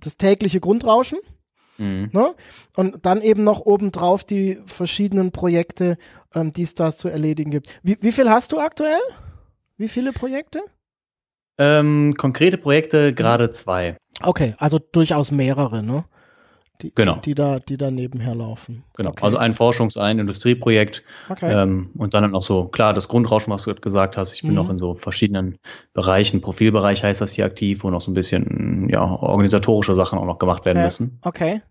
das 0.00 0.16
tägliche 0.16 0.58
Grundrauschen. 0.58 1.18
Mhm. 1.78 2.10
Ne? 2.12 2.34
Und 2.76 3.06
dann 3.06 3.22
eben 3.22 3.44
noch 3.44 3.60
obendrauf 3.60 4.24
die 4.24 4.60
verschiedenen 4.66 5.30
Projekte, 5.30 5.98
ähm, 6.34 6.52
die 6.52 6.62
es 6.62 6.74
da 6.74 6.92
zu 6.92 7.08
erledigen 7.08 7.50
gibt. 7.50 7.68
Wie, 7.82 7.96
wie 8.00 8.12
viel 8.12 8.28
hast 8.28 8.52
du 8.52 8.58
aktuell? 8.58 9.00
Wie 9.76 9.88
viele 9.88 10.12
Projekte? 10.12 10.62
Ähm, 11.58 12.14
konkrete 12.16 12.58
Projekte 12.58 13.14
gerade 13.14 13.50
zwei. 13.50 13.96
Okay, 14.22 14.54
also 14.58 14.78
durchaus 14.78 15.30
mehrere, 15.30 15.82
ne? 15.82 16.04
Die, 16.82 16.92
genau. 16.94 17.16
die, 17.16 17.20
die, 17.20 17.34
da, 17.34 17.58
die 17.58 17.76
da 17.76 17.90
nebenher 17.90 18.34
laufen. 18.34 18.84
Genau, 18.96 19.10
okay. 19.10 19.24
also 19.24 19.36
ein 19.36 19.52
Forschungs-, 19.54 19.98
ein 19.98 20.18
Industrieprojekt 20.18 21.02
okay. 21.28 21.62
ähm, 21.62 21.90
und 21.96 22.14
dann 22.14 22.30
noch 22.30 22.42
so, 22.42 22.66
klar, 22.66 22.92
das 22.92 23.08
Grundrauschen, 23.08 23.52
was 23.52 23.64
du 23.64 23.74
gesagt 23.74 24.16
hast, 24.16 24.32
ich 24.32 24.42
bin 24.42 24.50
mhm. 24.50 24.56
noch 24.56 24.70
in 24.70 24.78
so 24.78 24.94
verschiedenen 24.94 25.58
Bereichen, 25.92 26.40
Profilbereich 26.40 27.04
heißt 27.04 27.20
das 27.20 27.32
hier 27.32 27.44
aktiv, 27.44 27.84
wo 27.84 27.90
noch 27.90 28.00
so 28.00 28.10
ein 28.10 28.14
bisschen, 28.14 28.88
ja, 28.90 29.02
organisatorische 29.02 29.94
Sachen 29.94 30.18
auch 30.18 30.26
noch 30.26 30.38
gemacht 30.38 30.64
werden 30.64 30.78
ja. 30.78 30.84
müssen. 30.84 31.18
Okay, 31.22 31.62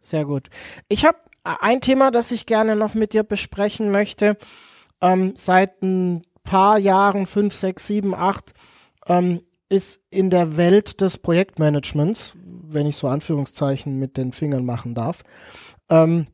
sehr 0.00 0.24
gut. 0.24 0.48
Ich 0.88 1.04
habe 1.04 1.18
ein 1.44 1.80
Thema, 1.80 2.10
das 2.10 2.30
ich 2.32 2.46
gerne 2.46 2.76
noch 2.76 2.94
mit 2.94 3.12
dir 3.12 3.22
besprechen 3.22 3.90
möchte. 3.90 4.36
Ähm, 5.00 5.32
seit 5.36 5.82
ein 5.82 6.22
paar 6.44 6.78
Jahren, 6.78 7.26
fünf, 7.26 7.54
sechs, 7.54 7.86
sieben, 7.86 8.14
acht, 8.14 8.52
ähm, 9.06 9.40
ist 9.72 10.00
in 10.10 10.28
der 10.28 10.56
Welt 10.56 11.00
des 11.00 11.16
Projektmanagements, 11.16 12.34
wenn 12.36 12.86
ich 12.86 12.96
so 12.96 13.08
Anführungszeichen 13.08 13.98
mit 13.98 14.16
den 14.16 14.32
Fingern 14.32 14.64
machen 14.64 14.94
darf, 14.94 15.22
ähm, 15.88 16.26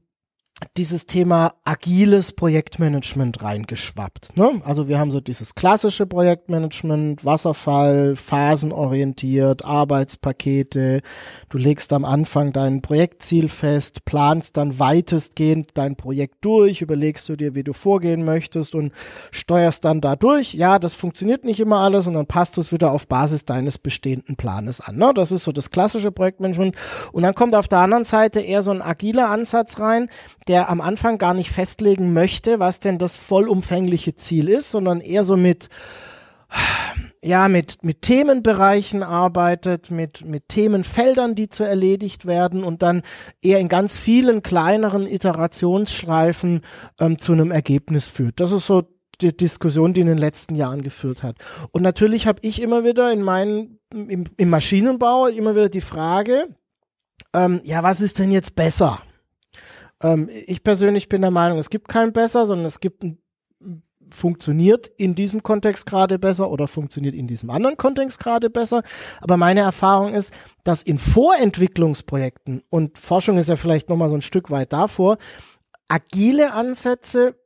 dieses 0.76 1.06
Thema 1.06 1.54
agiles 1.64 2.32
Projektmanagement 2.32 3.42
reingeschwappt. 3.42 4.36
Ne? 4.36 4.60
Also 4.64 4.88
wir 4.88 4.98
haben 4.98 5.10
so 5.10 5.20
dieses 5.20 5.54
klassische 5.54 6.06
Projektmanagement, 6.06 7.24
Wasserfall, 7.24 8.16
phasenorientiert, 8.16 9.64
Arbeitspakete. 9.64 11.02
Du 11.48 11.58
legst 11.58 11.92
am 11.92 12.04
Anfang 12.04 12.52
dein 12.52 12.82
Projektziel 12.82 13.48
fest, 13.48 14.04
planst 14.04 14.56
dann 14.56 14.78
weitestgehend 14.78 15.70
dein 15.74 15.96
Projekt 15.96 16.44
durch, 16.44 16.82
überlegst 16.82 17.28
du 17.28 17.36
dir, 17.36 17.54
wie 17.54 17.64
du 17.64 17.72
vorgehen 17.72 18.24
möchtest 18.24 18.74
und 18.74 18.92
steuerst 19.30 19.84
dann 19.84 20.00
da 20.00 20.16
durch. 20.16 20.54
Ja, 20.54 20.78
das 20.78 20.94
funktioniert 20.94 21.44
nicht 21.44 21.60
immer 21.60 21.78
alles 21.80 22.06
und 22.06 22.14
dann 22.14 22.26
passt 22.26 22.56
du 22.56 22.60
es 22.60 22.72
wieder 22.72 22.92
auf 22.92 23.06
Basis 23.06 23.44
deines 23.44 23.78
bestehenden 23.78 24.36
Planes 24.36 24.80
an. 24.80 24.96
Ne? 24.96 25.12
Das 25.14 25.30
ist 25.30 25.44
so 25.44 25.52
das 25.52 25.70
klassische 25.70 26.10
Projektmanagement. 26.10 26.76
Und 27.12 27.22
dann 27.22 27.34
kommt 27.34 27.54
auf 27.54 27.68
der 27.68 27.78
anderen 27.78 28.04
Seite 28.04 28.40
eher 28.40 28.62
so 28.62 28.70
ein 28.70 28.82
agiler 28.82 29.28
Ansatz 29.28 29.78
rein, 29.78 30.08
der 30.48 30.70
am 30.70 30.80
Anfang 30.80 31.18
gar 31.18 31.34
nicht 31.34 31.50
festlegen 31.50 32.12
möchte, 32.12 32.58
was 32.58 32.80
denn 32.80 32.98
das 32.98 33.16
vollumfängliche 33.16 34.14
Ziel 34.14 34.48
ist, 34.48 34.70
sondern 34.70 35.00
eher 35.00 35.24
so 35.24 35.36
mit 35.36 35.68
ja, 37.22 37.48
mit, 37.48 37.84
mit 37.84 38.02
Themenbereichen 38.02 39.02
arbeitet, 39.02 39.90
mit, 39.90 40.24
mit 40.24 40.48
Themenfeldern, 40.48 41.34
die 41.34 41.48
zu 41.48 41.64
erledigt 41.64 42.26
werden 42.26 42.64
und 42.64 42.82
dann 42.82 43.02
eher 43.42 43.58
in 43.58 43.68
ganz 43.68 43.96
vielen 43.96 44.42
kleineren 44.42 45.06
Iterationsschleifen 45.06 46.62
ähm, 47.00 47.18
zu 47.18 47.32
einem 47.32 47.50
Ergebnis 47.50 48.06
führt. 48.06 48.40
Das 48.40 48.52
ist 48.52 48.66
so 48.66 48.84
die 49.20 49.36
Diskussion, 49.36 49.94
die 49.94 50.00
in 50.00 50.06
den 50.06 50.18
letzten 50.18 50.54
Jahren 50.54 50.82
geführt 50.82 51.24
hat. 51.24 51.36
Und 51.72 51.82
natürlich 51.82 52.26
habe 52.26 52.38
ich 52.42 52.62
immer 52.62 52.84
wieder 52.84 53.12
in 53.12 53.22
meinen, 53.22 53.80
im, 53.92 54.24
im 54.36 54.48
Maschinenbau 54.48 55.26
immer 55.26 55.56
wieder 55.56 55.68
die 55.68 55.80
Frage, 55.80 56.48
ähm, 57.34 57.60
ja, 57.64 57.82
was 57.82 58.00
ist 58.00 58.20
denn 58.20 58.30
jetzt 58.30 58.54
besser? 58.54 59.02
Ähm, 60.02 60.28
ich 60.46 60.62
persönlich 60.62 61.08
bin 61.08 61.22
der 61.22 61.30
Meinung, 61.30 61.58
es 61.58 61.70
gibt 61.70 61.88
kein 61.88 62.12
besser, 62.12 62.46
sondern 62.46 62.66
es 62.66 62.80
gibt 62.80 63.02
ein 63.02 63.18
funktioniert 64.10 64.88
in 64.96 65.14
diesem 65.14 65.42
Kontext 65.42 65.86
gerade 65.86 66.18
besser 66.18 66.50
oder 66.50 66.68
funktioniert 66.68 67.14
in 67.14 67.26
diesem 67.26 67.50
anderen 67.50 67.76
Kontext 67.76 68.18
gerade 68.18 68.50
besser. 68.50 68.82
Aber 69.20 69.36
meine 69.36 69.60
Erfahrung 69.60 70.14
ist, 70.14 70.32
dass 70.64 70.82
in 70.82 70.98
Vorentwicklungsprojekten 70.98 72.62
und 72.70 72.98
Forschung 72.98 73.38
ist 73.38 73.48
ja 73.48 73.56
vielleicht 73.56 73.88
nochmal 73.88 74.08
so 74.08 74.14
ein 74.14 74.22
Stück 74.22 74.50
weit 74.50 74.72
davor, 74.72 75.18
agile 75.88 76.52
Ansätze 76.52 77.36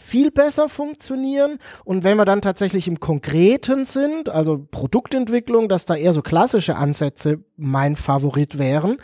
viel 0.00 0.30
besser 0.30 0.68
funktionieren. 0.68 1.58
Und 1.84 2.04
wenn 2.04 2.16
wir 2.16 2.24
dann 2.24 2.40
tatsächlich 2.40 2.88
im 2.88 3.00
Konkreten 3.00 3.86
sind, 3.86 4.28
also 4.28 4.66
Produktentwicklung, 4.70 5.68
dass 5.68 5.86
da 5.86 5.96
eher 5.96 6.12
so 6.12 6.22
klassische 6.22 6.76
Ansätze 6.76 7.44
mein 7.56 7.96
Favorit 7.96 8.58
wären. 8.58 8.98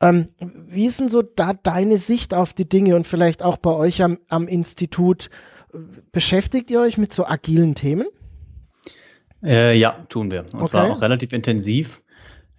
Ähm, 0.00 0.28
wie 0.38 0.86
ist 0.86 1.00
denn 1.00 1.08
so 1.08 1.22
da 1.22 1.54
deine 1.54 1.98
Sicht 1.98 2.34
auf 2.34 2.52
die 2.52 2.68
Dinge 2.68 2.96
und 2.96 3.06
vielleicht 3.06 3.42
auch 3.42 3.56
bei 3.56 3.72
euch 3.72 4.02
am, 4.02 4.18
am 4.28 4.46
Institut? 4.46 5.30
Beschäftigt 6.12 6.70
ihr 6.70 6.80
euch 6.80 6.98
mit 6.98 7.12
so 7.12 7.26
agilen 7.26 7.74
Themen? 7.74 8.06
Äh, 9.42 9.76
ja, 9.76 10.04
tun 10.08 10.30
wir. 10.30 10.42
Und 10.52 10.54
okay. 10.54 10.66
zwar 10.66 10.90
auch 10.90 11.02
relativ 11.02 11.32
intensiv. 11.32 12.02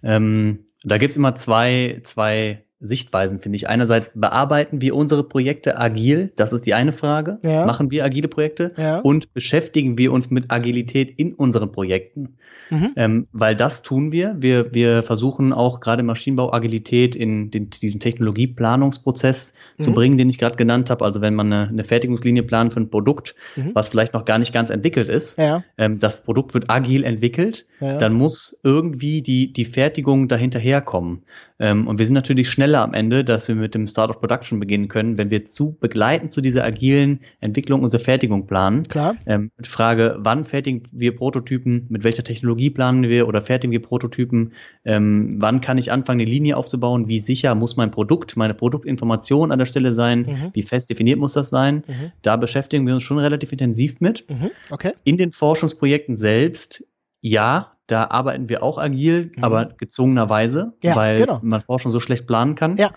Ähm, 0.02 0.66
da 0.84 0.98
gibt 0.98 1.10
es 1.10 1.16
immer 1.16 1.34
zwei, 1.34 2.00
zwei 2.04 2.65
Sichtweisen, 2.80 3.40
finde 3.40 3.56
ich. 3.56 3.68
Einerseits 3.68 4.10
bearbeiten 4.14 4.80
wir 4.80 4.94
unsere 4.94 5.24
Projekte 5.24 5.78
agil, 5.78 6.32
das 6.36 6.52
ist 6.52 6.66
die 6.66 6.74
eine 6.74 6.92
Frage. 6.92 7.38
Ja. 7.42 7.64
Machen 7.64 7.90
wir 7.90 8.04
agile 8.04 8.28
Projekte 8.28 8.72
ja. 8.76 8.98
und 8.98 9.32
beschäftigen 9.32 9.96
wir 9.96 10.12
uns 10.12 10.30
mit 10.30 10.50
Agilität 10.50 11.10
in 11.10 11.34
unseren 11.34 11.72
Projekten. 11.72 12.36
Mhm. 12.70 12.92
Ähm, 12.96 13.24
weil 13.32 13.56
das 13.56 13.82
tun 13.82 14.12
wir. 14.12 14.36
Wir, 14.38 14.74
wir 14.74 15.02
versuchen 15.02 15.52
auch 15.52 15.80
gerade 15.80 16.02
Maschinenbau 16.02 16.52
Agilität 16.52 17.14
in 17.16 17.50
den, 17.50 17.70
diesen 17.70 18.00
Technologieplanungsprozess 18.00 19.54
mhm. 19.78 19.82
zu 19.82 19.92
bringen, 19.92 20.18
den 20.18 20.28
ich 20.28 20.38
gerade 20.38 20.56
genannt 20.56 20.90
habe. 20.90 21.04
Also 21.04 21.20
wenn 21.20 21.34
man 21.34 21.52
eine, 21.52 21.68
eine 21.68 21.84
Fertigungslinie 21.84 22.42
plant 22.42 22.72
für 22.72 22.80
ein 22.80 22.90
Produkt, 22.90 23.34
mhm. 23.54 23.70
was 23.74 23.88
vielleicht 23.88 24.14
noch 24.14 24.24
gar 24.24 24.38
nicht 24.38 24.52
ganz 24.52 24.70
entwickelt 24.70 25.08
ist, 25.08 25.38
ja. 25.38 25.64
ähm, 25.78 25.98
das 25.98 26.24
Produkt 26.24 26.54
wird 26.54 26.68
agil 26.68 27.04
entwickelt, 27.04 27.66
dann 27.78 28.14
muss 28.14 28.58
irgendwie 28.62 29.20
die, 29.20 29.52
die 29.52 29.66
Fertigung 29.66 30.28
dahinterherkommen. 30.28 31.24
Ähm, 31.58 31.86
und 31.86 31.98
wir 31.98 32.06
sind 32.06 32.14
natürlich 32.14 32.50
schneller 32.66 32.82
am 32.82 32.94
Ende, 32.94 33.22
dass 33.22 33.46
wir 33.46 33.54
mit 33.54 33.74
dem 33.76 33.86
Start 33.86 34.10
of 34.10 34.18
Production 34.18 34.58
beginnen 34.58 34.88
können, 34.88 35.18
wenn 35.18 35.30
wir 35.30 35.44
zu 35.44 35.76
begleiten 35.78 36.30
zu 36.30 36.40
dieser 36.40 36.64
agilen 36.64 37.20
Entwicklung 37.40 37.82
unsere 37.84 38.02
Fertigung 38.02 38.46
planen. 38.46 38.82
Klar. 38.82 39.16
Ähm, 39.24 39.52
die 39.64 39.68
Frage, 39.68 40.16
wann 40.18 40.44
fertigen 40.44 40.82
wir 40.90 41.14
Prototypen, 41.14 41.86
mit 41.88 42.02
welcher 42.02 42.24
Technologie 42.24 42.70
planen 42.70 43.04
wir 43.04 43.28
oder 43.28 43.40
fertigen 43.40 43.70
wir 43.70 43.80
Prototypen, 43.80 44.52
ähm, 44.84 45.30
wann 45.36 45.60
kann 45.60 45.78
ich 45.78 45.92
anfangen, 45.92 46.20
eine 46.20 46.28
Linie 46.28 46.56
aufzubauen, 46.56 47.06
wie 47.06 47.20
sicher 47.20 47.54
muss 47.54 47.76
mein 47.76 47.92
Produkt, 47.92 48.36
meine 48.36 48.54
Produktinformation 48.54 49.52
an 49.52 49.60
der 49.60 49.66
Stelle 49.66 49.94
sein, 49.94 50.22
mhm. 50.22 50.50
wie 50.52 50.62
fest 50.62 50.90
definiert 50.90 51.20
muss 51.20 51.34
das 51.34 51.50
sein. 51.50 51.84
Mhm. 51.86 52.12
Da 52.22 52.36
beschäftigen 52.36 52.84
wir 52.84 52.94
uns 52.94 53.04
schon 53.04 53.18
relativ 53.18 53.52
intensiv 53.52 54.00
mit. 54.00 54.28
Mhm. 54.28 54.50
Okay. 54.70 54.92
In 55.04 55.16
den 55.16 55.30
Forschungsprojekten 55.30 56.16
selbst 56.16 56.84
ja, 57.20 57.75
da 57.86 58.10
arbeiten 58.10 58.48
wir 58.48 58.62
auch 58.62 58.78
agil, 58.78 59.32
mhm. 59.36 59.44
aber 59.44 59.66
gezwungenerweise, 59.66 60.72
ja, 60.82 60.96
weil 60.96 61.20
genau. 61.20 61.40
man 61.42 61.60
Forschung 61.60 61.90
so 61.90 62.00
schlecht 62.00 62.26
planen 62.26 62.54
kann. 62.54 62.76
Ja. 62.76 62.90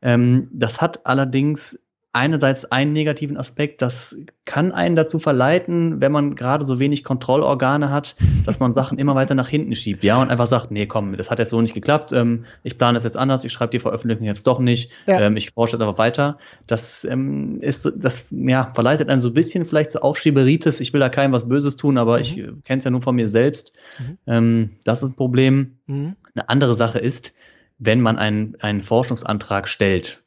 Ähm, 0.00 0.48
das 0.52 0.80
hat 0.80 1.06
allerdings 1.06 1.78
einerseits 2.18 2.64
einen 2.64 2.92
negativen 2.92 3.36
Aspekt, 3.36 3.80
das 3.80 4.16
kann 4.44 4.72
einen 4.72 4.96
dazu 4.96 5.20
verleiten, 5.20 6.00
wenn 6.00 6.10
man 6.10 6.34
gerade 6.34 6.66
so 6.66 6.80
wenig 6.80 7.04
Kontrollorgane 7.04 7.90
hat, 7.90 8.16
dass 8.44 8.58
man 8.58 8.74
Sachen 8.74 8.98
immer 8.98 9.14
weiter 9.14 9.36
nach 9.36 9.48
hinten 9.48 9.74
schiebt, 9.76 10.02
ja, 10.02 10.20
und 10.20 10.28
einfach 10.28 10.48
sagt, 10.48 10.72
nee, 10.72 10.86
komm, 10.86 11.16
das 11.16 11.30
hat 11.30 11.38
jetzt 11.38 11.50
so 11.50 11.60
nicht 11.60 11.74
geklappt, 11.74 12.12
ähm, 12.12 12.44
ich 12.64 12.76
plane 12.76 12.94
das 12.94 13.04
jetzt 13.04 13.16
anders, 13.16 13.44
ich 13.44 13.52
schreibe 13.52 13.70
die 13.70 13.78
Veröffentlichung 13.78 14.26
jetzt 14.26 14.48
doch 14.48 14.58
nicht, 14.58 14.90
ja. 15.06 15.20
ähm, 15.20 15.36
ich 15.36 15.52
forsche 15.52 15.76
jetzt 15.76 15.82
aber 15.82 15.96
weiter. 15.96 16.38
Das 16.66 17.04
ähm, 17.04 17.60
ist, 17.60 17.90
das 17.96 18.28
ja, 18.32 18.72
verleitet 18.74 19.08
einen 19.08 19.20
so 19.20 19.28
ein 19.28 19.34
bisschen 19.34 19.64
vielleicht 19.64 19.92
zu 19.92 19.98
so 19.98 20.02
Aufschieberitis, 20.02 20.80
ich 20.80 20.92
will 20.92 21.00
da 21.00 21.08
keinem 21.08 21.32
was 21.32 21.48
Böses 21.48 21.76
tun, 21.76 21.98
aber 21.98 22.16
mhm. 22.16 22.20
ich 22.22 22.34
kenne 22.64 22.78
es 22.78 22.84
ja 22.84 22.90
nur 22.90 23.02
von 23.02 23.14
mir 23.14 23.28
selbst. 23.28 23.72
Mhm. 23.98 24.18
Ähm, 24.26 24.70
das 24.84 25.04
ist 25.04 25.10
ein 25.10 25.16
Problem. 25.16 25.78
Mhm. 25.86 26.16
Eine 26.34 26.48
andere 26.48 26.74
Sache 26.74 26.98
ist, 26.98 27.32
wenn 27.78 28.00
man 28.00 28.18
einen, 28.18 28.56
einen 28.58 28.82
Forschungsantrag 28.82 29.68
stellt, 29.68 30.24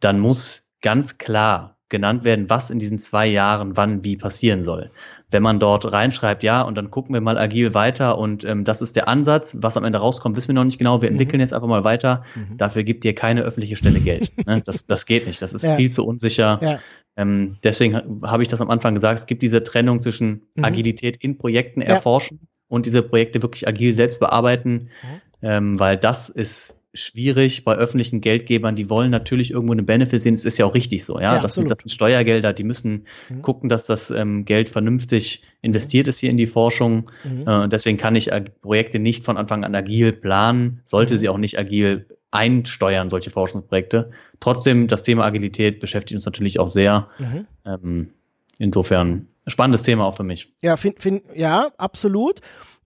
dann 0.00 0.20
muss 0.20 0.63
ganz 0.84 1.18
klar 1.18 1.74
genannt 1.88 2.24
werden, 2.24 2.50
was 2.50 2.70
in 2.70 2.78
diesen 2.78 2.98
zwei 2.98 3.26
Jahren 3.26 3.76
wann 3.76 4.04
wie 4.04 4.16
passieren 4.16 4.62
soll. 4.62 4.90
Wenn 5.30 5.42
man 5.42 5.58
dort 5.58 5.90
reinschreibt, 5.90 6.42
ja, 6.42 6.62
und 6.62 6.76
dann 6.76 6.90
gucken 6.90 7.14
wir 7.14 7.20
mal 7.20 7.38
agil 7.38 7.72
weiter 7.72 8.18
und 8.18 8.44
ähm, 8.44 8.64
das 8.64 8.82
ist 8.82 8.94
der 8.94 9.08
Ansatz, 9.08 9.56
was 9.60 9.76
am 9.76 9.84
Ende 9.84 9.98
rauskommt, 9.98 10.36
wissen 10.36 10.48
wir 10.48 10.54
noch 10.54 10.64
nicht 10.64 10.78
genau. 10.78 11.00
Wir 11.02 11.08
mhm. 11.08 11.14
entwickeln 11.14 11.40
jetzt 11.40 11.54
einfach 11.54 11.68
mal 11.68 11.84
weiter. 11.84 12.24
Mhm. 12.34 12.58
Dafür 12.58 12.82
gibt 12.82 13.04
dir 13.04 13.14
keine 13.14 13.42
öffentliche 13.42 13.76
Stelle 13.76 14.00
Geld. 14.00 14.32
ne? 14.46 14.62
das, 14.64 14.86
das 14.86 15.06
geht 15.06 15.26
nicht. 15.26 15.40
Das 15.40 15.54
ist 15.54 15.64
ja. 15.64 15.74
viel 15.74 15.90
zu 15.90 16.06
unsicher. 16.06 16.58
Ja. 16.62 16.80
Ähm, 17.16 17.56
deswegen 17.62 18.22
habe 18.22 18.42
ich 18.42 18.48
das 18.48 18.60
am 18.60 18.70
Anfang 18.70 18.94
gesagt. 18.94 19.18
Es 19.18 19.26
gibt 19.26 19.42
diese 19.42 19.64
Trennung 19.64 20.00
zwischen 20.02 20.42
mhm. 20.54 20.64
Agilität 20.64 21.16
in 21.16 21.38
Projekten 21.38 21.80
erforschen 21.80 22.40
ja. 22.42 22.48
und 22.68 22.86
diese 22.86 23.02
Projekte 23.02 23.42
wirklich 23.42 23.66
agil 23.66 23.92
selbst 23.92 24.20
bearbeiten, 24.20 24.90
mhm. 25.02 25.20
ähm, 25.42 25.80
weil 25.80 25.96
das 25.96 26.28
ist 26.28 26.83
schwierig 26.94 27.64
bei 27.64 27.74
öffentlichen 27.74 28.20
Geldgebern. 28.20 28.76
Die 28.76 28.88
wollen 28.88 29.10
natürlich 29.10 29.50
irgendwo 29.50 29.72
eine 29.72 29.82
Benefit 29.82 30.22
sehen. 30.22 30.34
Es 30.34 30.44
ist 30.44 30.58
ja 30.58 30.66
auch 30.66 30.74
richtig 30.74 31.04
so. 31.04 31.16
Ja, 31.16 31.34
ja 31.34 31.40
das, 31.40 31.54
sind, 31.54 31.70
das 31.70 31.80
sind 31.80 31.90
Steuergelder. 31.90 32.52
Die 32.52 32.64
müssen 32.64 33.06
mhm. 33.28 33.42
gucken, 33.42 33.68
dass 33.68 33.86
das 33.86 34.10
ähm, 34.10 34.44
Geld 34.44 34.68
vernünftig 34.68 35.42
investiert 35.60 36.06
mhm. 36.06 36.10
ist 36.10 36.18
hier 36.18 36.30
in 36.30 36.36
die 36.36 36.46
Forschung. 36.46 37.10
Mhm. 37.24 37.46
Äh, 37.46 37.68
deswegen 37.68 37.98
kann 37.98 38.14
ich 38.14 38.30
Projekte 38.62 38.98
nicht 38.98 39.24
von 39.24 39.36
Anfang 39.36 39.64
an 39.64 39.74
agil 39.74 40.12
planen. 40.12 40.80
Sollte 40.84 41.14
mhm. 41.14 41.18
sie 41.18 41.28
auch 41.28 41.38
nicht 41.38 41.58
agil 41.58 42.06
einsteuern, 42.30 43.08
solche 43.10 43.30
Forschungsprojekte. 43.30 44.10
Trotzdem, 44.40 44.88
das 44.88 45.04
Thema 45.04 45.24
Agilität 45.24 45.80
beschäftigt 45.80 46.16
uns 46.16 46.26
natürlich 46.26 46.58
auch 46.58 46.68
sehr. 46.68 47.08
Mhm. 47.18 47.46
Ähm, 47.64 48.10
insofern 48.58 49.28
spannendes 49.46 49.82
Thema 49.82 50.04
auch 50.04 50.16
für 50.16 50.24
mich. 50.24 50.52
Ja, 50.62 50.76
find, 50.76 51.00
find, 51.00 51.22
ja, 51.34 51.70
absolut. 51.76 52.40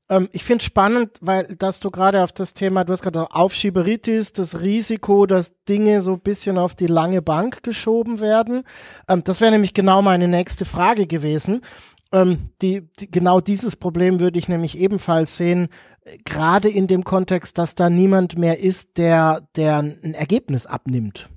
Ähm, 0.09 0.29
ich 0.33 0.45
finde 0.45 0.63
es 0.63 0.67
spannend, 0.67 1.11
weil 1.21 1.45
dass 1.57 1.81
du 1.81 1.91
gerade 1.91 2.23
auf 2.23 2.33
das 2.33 2.55
Thema, 2.55 2.85
du 2.85 2.93
hast 2.93 3.03
gerade 3.03 3.31
Aufschieberitis, 3.31 4.33
das 4.33 4.61
Risiko, 4.61 5.27
dass 5.27 5.53
Dinge 5.69 6.01
so 6.01 6.15
ein 6.15 6.21
bisschen 6.21 6.59
auf 6.59 6.75
die 6.75 6.87
lange 6.87 7.23
Bank 7.23 7.63
geschoben 7.63 8.21
werden. 8.21 8.65
Ähm, 9.09 9.23
das 9.25 9.41
wäre 9.41 9.53
nämlich 9.53 9.75
genau 9.75 10.03
meine 10.03 10.29
nächste 10.29 10.65
Frage 10.65 11.07
gewesen. 11.07 11.63
Ähm, 12.11 12.51
die, 12.63 12.89
die, 12.99 13.11
genau 13.11 13.41
dieses 13.41 13.77
Problem 13.77 14.21
würde 14.21 14.39
ich 14.39 14.49
nämlich 14.49 14.79
ebenfalls 14.79 15.37
sehen, 15.37 15.69
äh, 16.05 16.17
gerade 16.25 16.71
in 16.71 16.87
dem 16.87 17.05
Kontext, 17.05 17.59
dass 17.59 17.75
da 17.75 17.91
niemand 17.91 18.39
mehr 18.39 18.61
ist, 18.61 18.97
der, 18.97 19.47
der 19.57 19.79
ein 19.79 20.15
Ergebnis 20.15 20.67
abnimmt. 20.67 21.29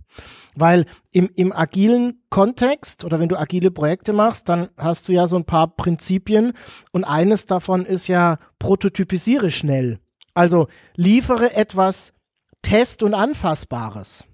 Weil 0.55 0.85
im, 1.11 1.29
im 1.35 1.53
agilen 1.53 2.23
Kontext 2.29 3.05
oder 3.05 3.19
wenn 3.19 3.29
du 3.29 3.39
agile 3.39 3.71
Projekte 3.71 4.13
machst, 4.13 4.49
dann 4.49 4.69
hast 4.77 5.07
du 5.07 5.13
ja 5.13 5.27
so 5.27 5.37
ein 5.37 5.45
paar 5.45 5.75
Prinzipien 5.75 6.53
und 6.91 7.03
eines 7.05 7.45
davon 7.45 7.85
ist 7.85 8.07
ja 8.07 8.37
prototypisiere 8.59 9.51
schnell. 9.51 9.99
Also 10.33 10.67
liefere 10.95 11.55
etwas 11.55 12.13
Test- 12.61 13.03
und 13.03 13.13
Anfassbares 13.13 14.25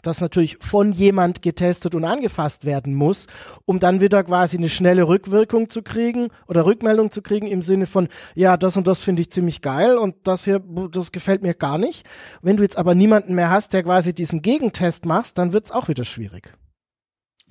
das 0.00 0.20
natürlich 0.20 0.56
von 0.60 0.92
jemand 0.92 1.42
getestet 1.42 1.94
und 1.94 2.04
angefasst 2.04 2.64
werden 2.64 2.94
muss, 2.94 3.26
um 3.66 3.78
dann 3.78 4.00
wieder 4.00 4.24
quasi 4.24 4.56
eine 4.56 4.68
schnelle 4.68 5.06
Rückwirkung 5.06 5.68
zu 5.68 5.82
kriegen 5.82 6.28
oder 6.46 6.64
Rückmeldung 6.64 7.10
zu 7.10 7.20
kriegen 7.20 7.46
im 7.46 7.62
Sinne 7.62 7.86
von, 7.86 8.08
ja, 8.34 8.56
das 8.56 8.76
und 8.76 8.86
das 8.86 9.00
finde 9.00 9.22
ich 9.22 9.30
ziemlich 9.30 9.60
geil 9.60 9.98
und 9.98 10.16
das 10.24 10.44
hier, 10.44 10.62
das 10.90 11.12
gefällt 11.12 11.42
mir 11.42 11.54
gar 11.54 11.78
nicht. 11.78 12.06
Wenn 12.40 12.56
du 12.56 12.62
jetzt 12.62 12.78
aber 12.78 12.94
niemanden 12.94 13.34
mehr 13.34 13.50
hast, 13.50 13.74
der 13.74 13.82
quasi 13.82 14.14
diesen 14.14 14.40
Gegentest 14.40 15.04
machst, 15.04 15.36
dann 15.38 15.52
wird 15.52 15.66
es 15.66 15.70
auch 15.70 15.88
wieder 15.88 16.04
schwierig. 16.04 16.54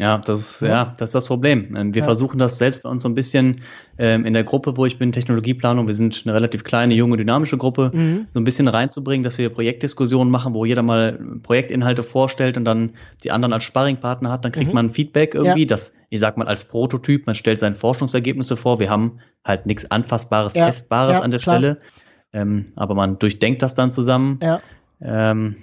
Ja, 0.02 0.18
das 0.18 0.40
ist, 0.40 0.62
ja. 0.64 0.68
ja. 0.68 0.94
das 0.98 1.10
ist 1.10 1.14
das 1.14 1.26
Problem. 1.28 1.76
Ähm, 1.76 1.94
wir 1.94 2.00
ja. 2.00 2.06
versuchen 2.06 2.40
das 2.40 2.58
selbst 2.58 2.82
bei 2.82 2.90
uns 2.90 3.04
so 3.04 3.10
ein 3.10 3.14
bisschen 3.14 3.62
ähm, 4.00 4.26
in 4.26 4.34
der 4.34 4.44
Gruppe, 4.44 4.76
wo 4.76 4.88
ich 4.88 4.98
bin, 4.98 5.12
Technologieplanung. 5.12 5.86
Wir 5.86 5.94
sind 5.94 6.24
eine 6.26 6.34
relativ 6.34 6.64
kleine, 6.64 6.96
junge, 6.96 7.18
dynamische 7.18 7.56
Gruppe, 7.56 7.92
mhm. 7.94 8.26
so 8.34 8.40
ein 8.40 8.44
bisschen 8.44 8.68
reinzubringen, 8.68 9.24
dass 9.24 9.38
wir 9.38 9.50
Projektdiskussionen 9.50 10.32
machen, 10.32 10.56
wo 10.56 10.66
jeder 10.66 10.82
mal 10.82 11.20
Projektinhalte 11.44 12.02
vorstellt 12.02 12.58
und 12.58 12.66
dann 12.66 12.94
die 13.24 13.30
anderen 13.30 13.54
als 13.54 13.64
Sparringpartner 13.64 14.32
hat. 14.32 14.44
Dann 14.44 14.52
kriegt 14.52 14.70
mhm. 14.70 14.74
man 14.74 14.90
Feedback 14.90 15.36
irgendwie, 15.36 15.62
ja. 15.62 15.68
das, 15.68 15.94
ich 16.10 16.20
sag 16.20 16.36
mal, 16.36 16.48
als 16.48 16.64
Prototyp, 16.64 17.28
man 17.28 17.36
stellt 17.36 17.60
seine 17.60 17.76
Forschungsergebnisse 17.76 18.58
vor. 18.58 18.80
Wir 18.80 18.90
haben 18.90 19.20
halt 19.46 19.68
nichts 19.68 19.92
Anfassbares, 19.92 20.54
Testbares 20.54 21.22
an 21.22 21.30
der 21.30 21.40
klar. 21.40 21.58
Stelle. 21.58 21.78
Ähm, 22.34 22.72
aber 22.76 22.96
man 22.96 23.20
durchdenkt 23.20 23.62
das 23.62 23.76
dann 23.76 23.92
zusammen. 23.92 24.40
Ja. 24.42 24.62
Ähm, 25.00 25.58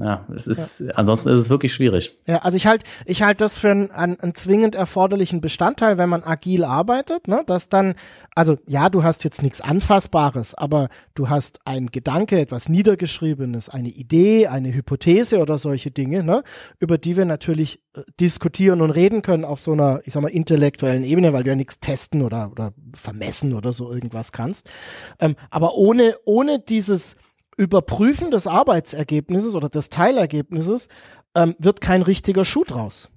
ja, 0.00 0.26
es 0.34 0.46
ist, 0.46 0.80
ja. 0.80 0.92
ansonsten 0.94 1.30
ist 1.30 1.40
es 1.40 1.50
wirklich 1.50 1.74
schwierig. 1.74 2.18
Ja, 2.26 2.38
also 2.38 2.56
ich 2.56 2.66
halte 2.66 2.86
ich 3.04 3.22
halt 3.22 3.40
das 3.40 3.58
für 3.58 3.70
einen, 3.70 3.90
einen, 3.90 4.20
einen 4.20 4.34
zwingend 4.34 4.74
erforderlichen 4.74 5.40
Bestandteil, 5.40 5.98
wenn 5.98 6.08
man 6.08 6.22
agil 6.22 6.64
arbeitet, 6.64 7.26
ne, 7.28 7.42
dass 7.46 7.68
dann, 7.68 7.94
also 8.34 8.58
ja, 8.66 8.90
du 8.90 9.02
hast 9.02 9.24
jetzt 9.24 9.42
nichts 9.42 9.60
Anfassbares, 9.60 10.54
aber 10.54 10.88
du 11.14 11.28
hast 11.28 11.60
ein 11.64 11.88
Gedanke, 11.88 12.38
etwas 12.38 12.68
Niedergeschriebenes, 12.68 13.68
eine 13.68 13.88
Idee, 13.88 14.46
eine 14.46 14.72
Hypothese 14.72 15.40
oder 15.40 15.58
solche 15.58 15.90
Dinge, 15.90 16.22
ne, 16.22 16.42
über 16.78 16.98
die 16.98 17.16
wir 17.16 17.24
natürlich 17.24 17.80
äh, 17.94 18.02
diskutieren 18.20 18.80
und 18.80 18.90
reden 18.90 19.22
können 19.22 19.44
auf 19.44 19.60
so 19.60 19.72
einer, 19.72 20.00
ich 20.04 20.12
sag 20.12 20.22
mal, 20.22 20.28
intellektuellen 20.28 21.04
Ebene, 21.04 21.32
weil 21.32 21.44
du 21.44 21.50
ja 21.50 21.56
nichts 21.56 21.80
testen 21.80 22.22
oder, 22.22 22.50
oder 22.52 22.72
vermessen 22.94 23.54
oder 23.54 23.72
so 23.72 23.92
irgendwas 23.92 24.32
kannst. 24.32 24.70
Ähm, 25.18 25.36
aber 25.50 25.74
ohne, 25.74 26.16
ohne 26.24 26.58
dieses, 26.58 27.16
Überprüfen 27.58 28.30
des 28.30 28.46
Arbeitsergebnisses 28.46 29.54
oder 29.54 29.68
des 29.68 29.90
Teilergebnisses 29.90 30.88
ähm, 31.34 31.56
wird 31.58 31.80
kein 31.80 32.02
richtiger 32.02 32.44
Schuh 32.44 32.64
draus. 32.64 33.10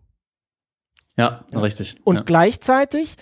Ja, 1.15 1.45
ja. 1.51 1.59
richtig. 1.59 1.97
Und 2.03 2.15
ja. 2.15 2.21
gleichzeitig 2.23 3.15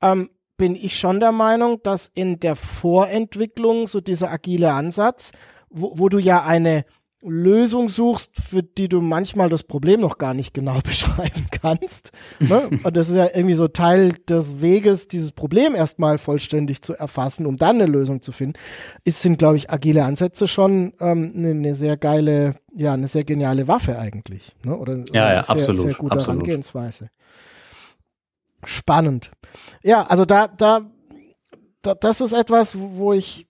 ähm, 0.00 0.30
bin 0.56 0.74
ich 0.74 0.98
schon 0.98 1.20
der 1.20 1.32
Meinung, 1.32 1.82
dass 1.82 2.10
in 2.14 2.40
der 2.40 2.56
Vorentwicklung 2.56 3.88
so 3.88 4.00
dieser 4.00 4.30
agile 4.30 4.72
Ansatz, 4.72 5.32
wo, 5.68 5.98
wo 5.98 6.08
du 6.08 6.18
ja 6.18 6.42
eine 6.42 6.84
Lösung 7.22 7.88
suchst, 7.88 8.30
für 8.40 8.62
die 8.62 8.88
du 8.88 9.00
manchmal 9.00 9.48
das 9.48 9.64
Problem 9.64 10.00
noch 10.00 10.18
gar 10.18 10.34
nicht 10.34 10.54
genau 10.54 10.78
beschreiben 10.84 11.48
kannst. 11.50 12.12
Ne? 12.38 12.70
Und 12.82 12.96
das 12.96 13.08
ist 13.08 13.16
ja 13.16 13.26
irgendwie 13.34 13.54
so 13.54 13.66
Teil 13.66 14.12
des 14.28 14.60
Weges, 14.60 15.08
dieses 15.08 15.32
Problem 15.32 15.74
erstmal 15.74 16.18
vollständig 16.18 16.82
zu 16.82 16.94
erfassen, 16.94 17.46
um 17.46 17.56
dann 17.56 17.76
eine 17.76 17.86
Lösung 17.86 18.22
zu 18.22 18.30
finden. 18.30 18.58
Ist, 19.04 19.22
sind, 19.22 19.38
glaube 19.38 19.56
ich, 19.56 19.70
agile 19.70 20.04
Ansätze 20.04 20.46
schon 20.46 20.92
ähm, 21.00 21.32
eine, 21.34 21.50
eine 21.50 21.74
sehr 21.74 21.96
geile, 21.96 22.54
ja, 22.74 22.92
eine 22.92 23.08
sehr 23.08 23.24
geniale 23.24 23.66
Waffe 23.66 23.98
eigentlich. 23.98 24.54
Ne? 24.64 24.76
Oder, 24.76 24.98
ja, 25.12 25.12
ja, 25.12 25.26
eine 25.28 25.44
sehr, 25.44 25.50
absolut, 25.50 25.82
sehr 25.82 25.94
gute 25.94 26.12
absolut. 26.12 26.36
Herangehensweise. 26.36 27.08
Spannend. 28.64 29.32
Ja, 29.82 30.04
also 30.04 30.24
da, 30.24 30.46
da, 30.48 30.82
da, 31.82 31.94
das 31.94 32.20
ist 32.20 32.32
etwas, 32.32 32.76
wo 32.78 33.12
ich 33.12 33.47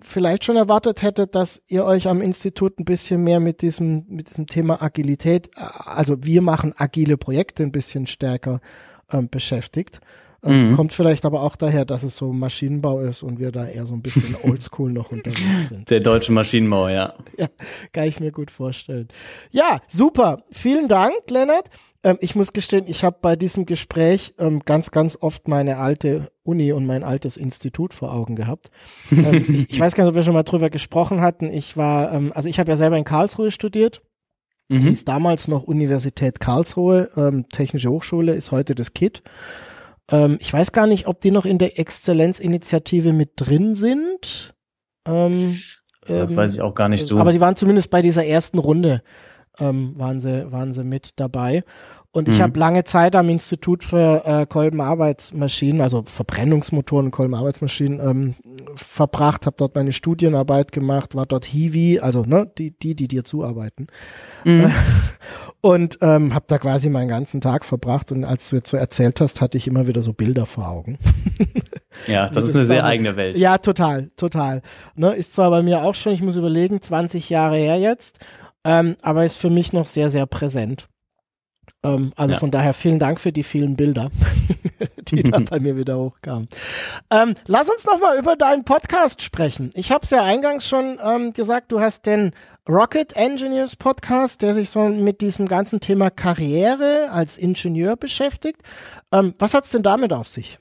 vielleicht 0.00 0.44
schon 0.44 0.56
erwartet 0.56 1.02
hättet, 1.02 1.34
dass 1.34 1.62
ihr 1.66 1.84
euch 1.84 2.08
am 2.08 2.20
Institut 2.20 2.78
ein 2.78 2.84
bisschen 2.84 3.22
mehr 3.22 3.40
mit 3.40 3.62
diesem, 3.62 4.04
mit 4.08 4.30
diesem 4.30 4.46
Thema 4.46 4.82
Agilität, 4.82 5.50
also 5.56 6.16
wir 6.22 6.42
machen 6.42 6.74
agile 6.76 7.16
Projekte 7.16 7.62
ein 7.62 7.72
bisschen 7.72 8.06
stärker 8.06 8.60
ähm, 9.10 9.28
beschäftigt. 9.28 10.00
Ähm, 10.44 10.70
mhm. 10.70 10.76
Kommt 10.76 10.92
vielleicht 10.92 11.24
aber 11.24 11.42
auch 11.42 11.56
daher, 11.56 11.84
dass 11.84 12.04
es 12.04 12.16
so 12.16 12.32
Maschinenbau 12.32 13.00
ist 13.00 13.24
und 13.24 13.40
wir 13.40 13.50
da 13.50 13.66
eher 13.66 13.86
so 13.86 13.94
ein 13.94 14.02
bisschen 14.02 14.36
oldschool 14.42 14.92
noch 14.92 15.10
unterwegs 15.10 15.68
sind. 15.68 15.90
Der 15.90 16.00
deutsche 16.00 16.32
Maschinenbau, 16.32 16.88
ja. 16.88 17.14
Ja, 17.36 17.48
kann 17.92 18.06
ich 18.06 18.20
mir 18.20 18.30
gut 18.30 18.50
vorstellen. 18.50 19.08
Ja, 19.50 19.80
super. 19.88 20.42
Vielen 20.52 20.88
Dank, 20.88 21.14
Lennart. 21.28 21.68
Ähm, 22.04 22.18
ich 22.20 22.34
muss 22.34 22.52
gestehen, 22.52 22.86
ich 22.86 23.04
habe 23.04 23.18
bei 23.20 23.36
diesem 23.36 23.66
Gespräch 23.66 24.34
ähm, 24.38 24.60
ganz, 24.64 24.90
ganz 24.90 25.18
oft 25.20 25.48
meine 25.48 25.78
alte 25.78 26.30
Uni 26.44 26.72
und 26.72 26.86
mein 26.86 27.02
altes 27.02 27.36
Institut 27.36 27.92
vor 27.92 28.12
Augen 28.12 28.36
gehabt. 28.36 28.70
ähm, 29.10 29.44
ich, 29.48 29.70
ich, 29.70 29.80
weiß 29.80 29.94
gar 29.94 30.04
nicht, 30.04 30.10
ob 30.10 30.16
wir 30.16 30.22
schon 30.22 30.34
mal 30.34 30.44
drüber 30.44 30.70
gesprochen 30.70 31.20
hatten. 31.20 31.50
Ich 31.52 31.76
war, 31.76 32.12
ähm, 32.12 32.32
also 32.34 32.48
ich 32.48 32.58
habe 32.58 32.70
ja 32.70 32.76
selber 32.76 32.96
in 32.96 33.04
Karlsruhe 33.04 33.50
studiert. 33.50 34.02
Mhm. 34.70 34.80
Hieß 34.82 35.04
damals 35.04 35.48
noch 35.48 35.64
Universität 35.64 36.40
Karlsruhe, 36.40 37.10
ähm, 37.16 37.48
Technische 37.48 37.90
Hochschule, 37.90 38.34
ist 38.34 38.52
heute 38.52 38.74
das 38.74 38.92
KIT. 38.92 39.22
Ähm, 40.10 40.36
ich 40.40 40.52
weiß 40.52 40.72
gar 40.72 40.86
nicht, 40.86 41.06
ob 41.06 41.20
die 41.20 41.30
noch 41.30 41.46
in 41.46 41.58
der 41.58 41.78
Exzellenzinitiative 41.78 43.12
mit 43.12 43.32
drin 43.36 43.74
sind. 43.74 44.54
das 46.06 46.36
weiß 46.36 46.54
ich 46.54 46.60
auch 46.60 46.74
gar 46.74 46.88
nicht 46.88 47.06
so. 47.06 47.18
Aber 47.18 47.32
sie 47.32 47.40
waren 47.40 47.56
zumindest 47.56 47.90
bei 47.90 48.02
dieser 48.02 48.24
ersten 48.24 48.58
Runde 48.58 49.02
ähm, 49.60 49.94
waren, 49.96 50.20
sie, 50.20 50.50
waren 50.50 50.72
sie 50.72 50.84
mit 50.84 51.12
dabei. 51.16 51.64
Und 52.10 52.26
ich 52.26 52.38
mhm. 52.38 52.42
habe 52.42 52.58
lange 52.58 52.84
Zeit 52.84 53.14
am 53.14 53.28
Institut 53.28 53.84
für 53.84 54.24
äh, 54.24 54.46
Kolbenarbeitsmaschinen, 54.46 55.82
also 55.82 56.02
Verbrennungsmotoren 56.06 57.06
und 57.06 57.10
Kolbenarbeitsmaschinen 57.10 58.00
ähm, 58.00 58.34
verbracht, 58.76 59.44
habe 59.44 59.56
dort 59.58 59.74
meine 59.74 59.92
Studienarbeit 59.92 60.72
gemacht, 60.72 61.14
war 61.14 61.26
dort 61.26 61.44
Hiwi, 61.44 62.00
also 62.00 62.22
ne, 62.22 62.50
die, 62.56 62.70
die, 62.70 62.94
die 62.94 63.08
dir 63.08 63.24
zuarbeiten. 63.24 63.88
Mhm. 64.44 64.72
und 65.60 65.98
ähm, 66.00 66.34
habe 66.34 66.46
da 66.48 66.58
quasi 66.58 66.88
meinen 66.88 67.08
ganzen 67.08 67.42
Tag 67.42 67.66
verbracht 67.66 68.10
und 68.10 68.24
als 68.24 68.48
du 68.48 68.56
jetzt 68.56 68.70
so 68.70 68.78
erzählt 68.78 69.20
hast, 69.20 69.42
hatte 69.42 69.58
ich 69.58 69.66
immer 69.66 69.86
wieder 69.86 70.00
so 70.00 70.14
Bilder 70.14 70.46
vor 70.46 70.66
Augen. 70.66 70.98
ja, 72.06 72.26
das, 72.28 72.36
das 72.36 72.44
ist 72.46 72.56
eine 72.56 72.66
sehr 72.66 72.84
eigene 72.84 73.16
Welt. 73.16 73.36
Ja, 73.36 73.58
total, 73.58 74.10
total. 74.16 74.62
Ne, 74.96 75.14
ist 75.14 75.34
zwar 75.34 75.50
bei 75.50 75.62
mir 75.62 75.82
auch 75.82 75.94
schon, 75.94 76.14
ich 76.14 76.22
muss 76.22 76.36
überlegen, 76.36 76.80
20 76.80 77.28
Jahre 77.28 77.58
her 77.58 77.76
jetzt 77.78 78.18
ähm, 78.64 78.96
aber 79.02 79.24
ist 79.24 79.38
für 79.38 79.50
mich 79.50 79.72
noch 79.72 79.86
sehr, 79.86 80.10
sehr 80.10 80.26
präsent. 80.26 80.88
Ähm, 81.82 82.12
also 82.16 82.34
ja. 82.34 82.40
von 82.40 82.50
daher 82.50 82.74
vielen 82.74 82.98
Dank 82.98 83.20
für 83.20 83.32
die 83.32 83.42
vielen 83.42 83.76
Bilder, 83.76 84.10
die 85.08 85.22
da 85.22 85.38
bei 85.50 85.60
mir 85.60 85.76
wieder 85.76 85.98
hochkamen. 85.98 86.48
Ähm, 87.10 87.34
lass 87.46 87.68
uns 87.68 87.84
noch 87.84 88.00
mal 88.00 88.18
über 88.18 88.36
deinen 88.36 88.64
Podcast 88.64 89.22
sprechen. 89.22 89.70
Ich 89.74 89.92
habe 89.92 90.04
es 90.04 90.10
ja 90.10 90.22
eingangs 90.24 90.68
schon 90.68 90.98
ähm, 91.02 91.32
gesagt, 91.32 91.72
du 91.72 91.80
hast 91.80 92.06
den 92.06 92.32
Rocket 92.68 93.16
Engineers 93.16 93.76
Podcast, 93.76 94.42
der 94.42 94.52
sich 94.52 94.70
so 94.70 94.88
mit 94.88 95.20
diesem 95.20 95.48
ganzen 95.48 95.80
Thema 95.80 96.10
Karriere 96.10 97.08
als 97.10 97.38
Ingenieur 97.38 97.96
beschäftigt. 97.96 98.60
Ähm, 99.12 99.34
was 99.38 99.54
hat's 99.54 99.70
denn 99.70 99.82
damit 99.82 100.12
auf 100.12 100.28
sich? 100.28 100.58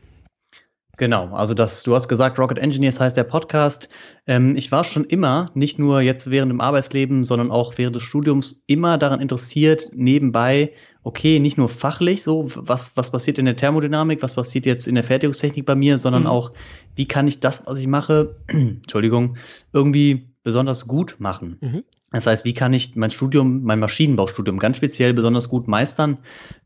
Genau, 0.97 1.27
also 1.27 1.53
das, 1.53 1.83
du 1.83 1.93
hast 1.93 2.07
gesagt, 2.07 2.39
Rocket 2.39 2.57
Engineers 2.57 2.99
heißt 2.99 3.15
der 3.15 3.23
Podcast. 3.23 3.87
Ähm, 4.25 4.55
ich 4.55 4.71
war 4.71 4.83
schon 4.83 5.05
immer, 5.05 5.51
nicht 5.53 5.77
nur 5.77 6.01
jetzt 6.01 6.31
während 6.31 6.51
dem 6.51 6.59
Arbeitsleben, 6.59 7.23
sondern 7.23 7.51
auch 7.51 7.77
während 7.77 7.95
des 7.95 8.01
Studiums, 8.01 8.63
immer 8.65 8.97
daran 8.97 9.21
interessiert, 9.21 9.89
nebenbei, 9.93 10.73
okay, 11.03 11.39
nicht 11.39 11.55
nur 11.55 11.69
fachlich, 11.69 12.23
so 12.23 12.49
was, 12.55 12.97
was 12.97 13.11
passiert 13.11 13.37
in 13.37 13.45
der 13.45 13.55
Thermodynamik, 13.55 14.23
was 14.23 14.33
passiert 14.33 14.65
jetzt 14.65 14.87
in 14.87 14.95
der 14.95 15.03
Fertigungstechnik 15.03 15.67
bei 15.67 15.75
mir, 15.75 15.99
sondern 15.99 16.23
mhm. 16.23 16.29
auch, 16.29 16.51
wie 16.95 17.07
kann 17.07 17.27
ich 17.27 17.39
das, 17.39 17.63
was 17.67 17.79
ich 17.79 17.87
mache, 17.87 18.35
Entschuldigung, 18.47 19.37
irgendwie 19.73 20.29
besonders 20.41 20.87
gut 20.87 21.17
machen. 21.19 21.57
Mhm. 21.61 21.83
Das 22.11 22.25
heißt, 22.25 22.45
wie 22.45 22.53
kann 22.53 22.71
ich 22.71 22.95
mein 22.95 23.09
Studium, 23.09 23.63
mein 23.63 23.79
Maschinenbaustudium 23.79 24.59
ganz 24.59 24.77
speziell 24.77 25.13
besonders 25.13 25.49
gut 25.49 25.67
meistern? 25.67 26.19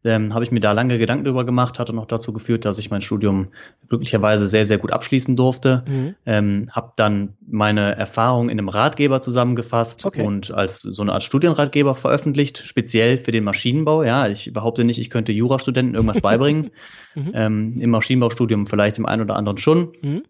Ähm, 0.04 0.36
Habe 0.36 0.44
ich 0.44 0.52
mir 0.52 0.60
da 0.60 0.72
lange 0.72 1.00
Gedanken 1.00 1.26
darüber 1.26 1.46
gemacht, 1.46 1.80
hatte 1.80 1.94
noch 1.94 2.06
dazu 2.06 2.32
geführt, 2.32 2.64
dass 2.64 2.78
ich 2.78 2.92
mein 2.92 3.02
Studium 3.02 3.48
glücklicherweise 3.90 4.48
sehr, 4.48 4.66
sehr 4.66 4.78
gut 4.78 4.92
abschließen 4.92 5.36
durfte. 5.36 5.84
Mhm. 5.88 6.16
Ähm, 6.28 6.70
Habe 6.72 6.92
dann 6.96 7.34
meine 7.48 7.96
Erfahrungen 7.96 8.50
in 8.50 8.60
einem 8.60 8.70
Ratgeber 8.70 9.22
zusammengefasst 9.22 10.06
okay. 10.06 10.24
und 10.24 10.52
als 10.52 10.82
so 10.82 11.02
eine 11.02 11.14
Art 11.14 11.24
Studienratgeber 11.24 11.96
veröffentlicht, 11.96 12.60
speziell 12.60 13.18
für 13.18 13.32
den 13.32 13.44
Maschinenbau. 13.44 14.04
Ja, 14.04 14.28
ich 14.28 14.54
behaupte 14.54 14.84
nicht, 14.84 15.00
ich 15.00 15.10
könnte 15.10 15.32
Jurastudenten 15.32 15.96
irgendwas 15.96 16.22
beibringen. 16.22 16.70
Mhm. 17.16 17.32
Ähm, 17.34 17.76
Im 17.80 17.90
Maschinenbaustudium 17.90 18.68
vielleicht 18.68 19.00
im 19.00 19.08
einen 19.08 19.24
oder 19.24 19.38
anderen 19.38 19.58
schon. 19.58 19.94
Mhm. 20.04 20.22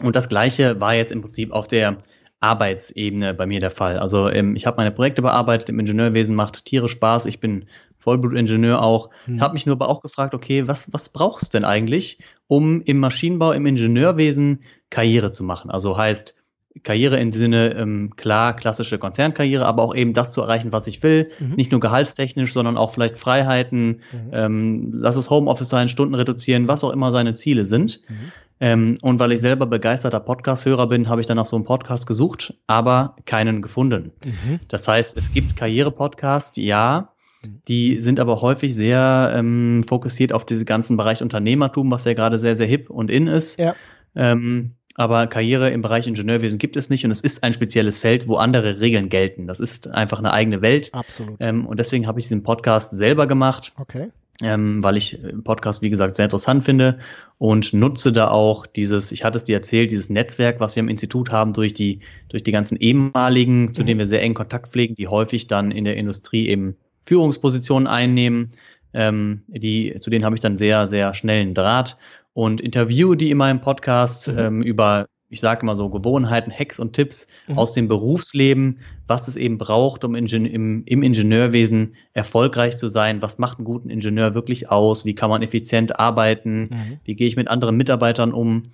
Und 0.00 0.14
das 0.14 0.28
Gleiche 0.28 0.80
war 0.80 0.94
jetzt 0.94 1.10
im 1.10 1.22
Prinzip 1.22 1.50
auf 1.50 1.66
der 1.66 1.96
Arbeitsebene 2.40 3.34
bei 3.34 3.46
mir 3.46 3.60
der 3.60 3.70
Fall. 3.70 3.98
Also 3.98 4.28
ähm, 4.28 4.56
ich 4.56 4.66
habe 4.66 4.78
meine 4.78 4.90
Projekte 4.90 5.22
bearbeitet 5.22 5.68
im 5.68 5.78
Ingenieurwesen, 5.78 6.34
macht 6.34 6.64
Tiere 6.64 6.88
Spaß. 6.88 7.26
Ich 7.26 7.38
bin 7.38 7.66
Vollblutingenieur 7.98 8.82
auch. 8.82 9.10
Hm. 9.26 9.40
Habe 9.40 9.54
mich 9.54 9.66
nur 9.66 9.76
aber 9.76 9.88
auch 9.88 10.00
gefragt, 10.00 10.34
okay, 10.34 10.66
was, 10.66 10.92
was 10.92 11.10
brauchst 11.10 11.52
denn 11.52 11.64
eigentlich, 11.64 12.18
um 12.48 12.80
im 12.82 12.98
Maschinenbau, 12.98 13.52
im 13.52 13.66
Ingenieurwesen 13.66 14.62
Karriere 14.88 15.30
zu 15.30 15.44
machen? 15.44 15.70
Also 15.70 15.96
heißt, 15.96 16.34
Karriere 16.82 17.18
im 17.18 17.32
Sinne, 17.32 17.74
ähm, 17.74 18.14
klar, 18.16 18.54
klassische 18.54 18.98
Konzernkarriere, 18.98 19.66
aber 19.66 19.82
auch 19.82 19.94
eben 19.94 20.12
das 20.12 20.32
zu 20.32 20.40
erreichen, 20.40 20.72
was 20.72 20.86
ich 20.86 21.02
will. 21.02 21.30
Mhm. 21.40 21.54
Nicht 21.56 21.72
nur 21.72 21.80
gehaltstechnisch, 21.80 22.52
sondern 22.52 22.76
auch 22.76 22.92
vielleicht 22.92 23.18
Freiheiten, 23.18 24.00
mhm. 24.12 24.30
ähm, 24.32 24.90
lass 24.94 25.16
es 25.16 25.30
Homeoffice 25.30 25.68
sein, 25.68 25.88
Stunden 25.88 26.14
reduzieren, 26.14 26.68
was 26.68 26.84
auch 26.84 26.90
immer 26.90 27.10
seine 27.10 27.34
Ziele 27.34 27.64
sind. 27.64 28.00
Mhm. 28.08 28.32
Ähm, 28.60 28.98
und 29.02 29.18
weil 29.18 29.32
ich 29.32 29.40
selber 29.40 29.66
begeisterter 29.66 30.20
Podcast-Hörer 30.20 30.86
bin, 30.86 31.08
habe 31.08 31.20
ich 31.20 31.26
dann 31.26 31.38
nach 31.38 31.46
so 31.46 31.56
einem 31.56 31.64
Podcast 31.64 32.06
gesucht, 32.06 32.54
aber 32.66 33.16
keinen 33.24 33.62
gefunden. 33.62 34.12
Mhm. 34.24 34.60
Das 34.68 34.86
heißt, 34.86 35.16
es 35.16 35.32
gibt 35.32 35.56
Karriere-Podcasts, 35.56 36.56
ja, 36.56 37.08
mhm. 37.44 37.62
die 37.66 38.00
sind 38.00 38.20
aber 38.20 38.42
häufig 38.42 38.76
sehr 38.76 39.32
ähm, 39.34 39.82
fokussiert 39.88 40.32
auf 40.32 40.44
diesen 40.44 40.66
ganzen 40.66 40.96
Bereich 40.96 41.20
Unternehmertum, 41.20 41.90
was 41.90 42.04
ja 42.04 42.12
gerade 42.12 42.38
sehr, 42.38 42.54
sehr 42.54 42.68
hip 42.68 42.90
und 42.90 43.10
in 43.10 43.26
ist. 43.26 43.58
Ja. 43.58 43.74
Ähm, 44.14 44.74
aber 44.96 45.26
Karriere 45.26 45.70
im 45.70 45.82
Bereich 45.82 46.06
Ingenieurwesen 46.06 46.58
gibt 46.58 46.76
es 46.76 46.90
nicht 46.90 47.04
und 47.04 47.10
es 47.10 47.20
ist 47.20 47.42
ein 47.42 47.52
spezielles 47.52 47.98
Feld, 47.98 48.28
wo 48.28 48.36
andere 48.36 48.80
Regeln 48.80 49.08
gelten. 49.08 49.46
Das 49.46 49.60
ist 49.60 49.88
einfach 49.88 50.18
eine 50.18 50.32
eigene 50.32 50.62
Welt. 50.62 50.92
Absolut. 50.92 51.36
Ähm, 51.40 51.66
und 51.66 51.78
deswegen 51.78 52.06
habe 52.06 52.18
ich 52.18 52.24
diesen 52.24 52.42
Podcast 52.42 52.92
selber 52.92 53.26
gemacht. 53.26 53.72
Okay. 53.78 54.08
Ähm, 54.42 54.82
weil 54.82 54.96
ich 54.96 55.18
Podcast, 55.44 55.82
wie 55.82 55.90
gesagt, 55.90 56.16
sehr 56.16 56.24
interessant 56.24 56.64
finde 56.64 56.98
und 57.36 57.74
nutze 57.74 58.10
da 58.10 58.30
auch 58.30 58.64
dieses, 58.64 59.12
ich 59.12 59.22
hatte 59.22 59.36
es 59.36 59.44
dir 59.44 59.54
erzählt, 59.56 59.90
dieses 59.90 60.08
Netzwerk, 60.08 60.60
was 60.60 60.76
wir 60.76 60.80
im 60.80 60.88
Institut 60.88 61.30
haben, 61.30 61.52
durch 61.52 61.74
die, 61.74 62.00
durch 62.30 62.42
die 62.42 62.52
ganzen 62.52 62.78
ehemaligen, 62.78 63.74
zu 63.74 63.82
denen 63.82 63.98
wir 63.98 64.06
sehr 64.06 64.22
eng 64.22 64.32
Kontakt 64.32 64.68
pflegen, 64.68 64.94
die 64.94 65.08
häufig 65.08 65.46
dann 65.46 65.70
in 65.70 65.84
der 65.84 65.96
Industrie 65.96 66.48
eben 66.48 66.76
Führungspositionen 67.04 67.86
einnehmen. 67.86 68.52
Ähm, 68.92 69.42
die, 69.48 69.96
zu 70.00 70.10
denen 70.10 70.24
habe 70.24 70.34
ich 70.34 70.40
dann 70.40 70.56
sehr, 70.56 70.86
sehr 70.86 71.14
schnellen 71.14 71.54
Draht 71.54 71.96
und 72.32 72.60
interviewe 72.60 73.16
die 73.16 73.30
in 73.30 73.38
meinem 73.38 73.60
Podcast 73.60 74.28
mhm. 74.28 74.38
ähm, 74.38 74.62
über 74.62 75.06
ich 75.30 75.40
sage 75.40 75.62
immer 75.62 75.76
so, 75.76 75.88
Gewohnheiten, 75.88 76.50
Hacks 76.50 76.80
und 76.80 76.92
Tipps 76.92 77.28
mhm. 77.46 77.56
aus 77.56 77.72
dem 77.72 77.86
Berufsleben, 77.86 78.80
was 79.06 79.28
es 79.28 79.36
eben 79.36 79.58
braucht, 79.58 80.04
um 80.04 80.16
Ingen 80.16 80.44
im, 80.44 80.82
im, 80.84 81.02
Ingenieurwesen 81.04 81.94
erfolgreich 82.12 82.76
zu 82.76 82.88
sein. 82.88 83.22
Was 83.22 83.38
macht 83.38 83.58
einen 83.58 83.64
guten 83.64 83.90
Ingenieur 83.90 84.34
wirklich 84.34 84.70
aus? 84.70 85.04
Wie 85.04 85.14
kann 85.14 85.30
man 85.30 85.42
effizient 85.42 86.00
arbeiten? 86.00 86.62
Mhm. 86.62 87.00
Wie 87.04 87.14
gehe 87.14 87.28
ich 87.28 87.36
mit 87.36 87.46
anderen 87.46 87.76
Mitarbeitern 87.76 88.32
um? 88.32 88.64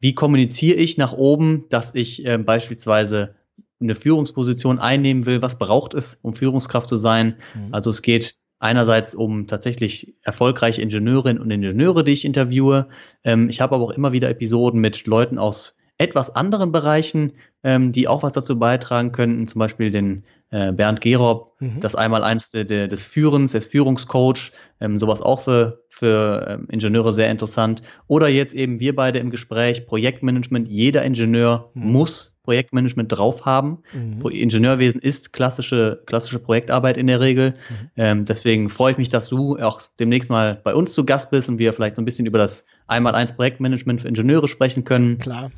Wie 0.00 0.14
kommuniziere 0.14 0.76
ich 0.76 0.98
nach 0.98 1.14
oben, 1.14 1.64
dass 1.70 1.94
ich 1.94 2.26
äh, 2.26 2.36
beispielsweise 2.36 3.34
eine 3.80 3.94
Führungsposition 3.94 4.78
einnehmen 4.78 5.24
will? 5.24 5.40
Was 5.40 5.58
braucht 5.58 5.94
es, 5.94 6.18
um 6.20 6.34
Führungskraft 6.34 6.88
zu 6.88 6.96
sein? 6.96 7.36
Mhm. 7.54 7.68
Also 7.72 7.88
es 7.88 8.02
geht 8.02 8.36
einerseits 8.62 9.14
um 9.14 9.48
tatsächlich 9.48 10.14
erfolgreiche 10.22 10.80
Ingenieurinnen 10.80 11.42
und 11.42 11.50
Ingenieure, 11.50 12.04
die 12.04 12.12
ich 12.12 12.24
interviewe. 12.24 12.88
Ähm, 13.24 13.48
ich 13.48 13.60
habe 13.60 13.74
aber 13.74 13.84
auch 13.84 13.90
immer 13.90 14.12
wieder 14.12 14.30
Episoden 14.30 14.80
mit 14.80 15.06
Leuten 15.06 15.38
aus 15.38 15.76
etwas 16.02 16.34
anderen 16.34 16.72
Bereichen, 16.72 17.32
ähm, 17.62 17.92
die 17.92 18.08
auch 18.08 18.24
was 18.24 18.32
dazu 18.32 18.58
beitragen 18.58 19.12
könnten, 19.12 19.46
zum 19.46 19.60
Beispiel 19.60 19.92
den 19.92 20.24
äh, 20.50 20.72
Bernd 20.72 21.00
Gerob, 21.00 21.54
mhm. 21.60 21.80
das 21.80 21.94
einmal 21.94 22.22
eins 22.22 22.50
de, 22.50 22.64
de, 22.64 22.88
des 22.88 23.04
Führens, 23.04 23.52
des 23.52 23.66
Führungscoach, 23.66 24.52
ähm, 24.80 24.98
sowas 24.98 25.22
auch 25.22 25.40
für, 25.40 25.84
für 25.88 26.46
ähm, 26.46 26.66
Ingenieure 26.70 27.12
sehr 27.12 27.30
interessant. 27.30 27.82
Oder 28.06 28.28
jetzt 28.28 28.52
eben 28.54 28.78
wir 28.78 28.94
beide 28.94 29.18
im 29.18 29.30
Gespräch, 29.30 29.86
Projektmanagement. 29.86 30.68
Jeder 30.68 31.04
Ingenieur 31.04 31.70
mhm. 31.72 31.92
muss 31.92 32.36
Projektmanagement 32.42 33.10
drauf 33.12 33.46
haben. 33.46 33.78
Mhm. 33.94 34.28
Ingenieurwesen 34.28 35.00
ist 35.00 35.32
klassische, 35.32 36.02
klassische 36.04 36.40
Projektarbeit 36.40 36.96
in 36.96 37.06
der 37.06 37.20
Regel. 37.20 37.50
Mhm. 37.50 37.90
Ähm, 37.96 38.24
deswegen 38.24 38.68
freue 38.68 38.92
ich 38.92 38.98
mich, 38.98 39.08
dass 39.08 39.28
du 39.28 39.56
auch 39.56 39.80
demnächst 40.00 40.28
mal 40.28 40.60
bei 40.62 40.74
uns 40.74 40.92
zu 40.92 41.06
Gast 41.06 41.30
bist 41.30 41.48
und 41.48 41.58
wir 41.58 41.72
vielleicht 41.72 41.96
so 41.96 42.02
ein 42.02 42.04
bisschen 42.04 42.26
über 42.26 42.38
das 42.38 42.66
einmal 42.86 43.14
eins 43.14 43.34
Projektmanagement 43.34 44.02
für 44.02 44.08
Ingenieure 44.08 44.48
sprechen 44.48 44.84
können. 44.84 45.18
Klar. 45.18 45.50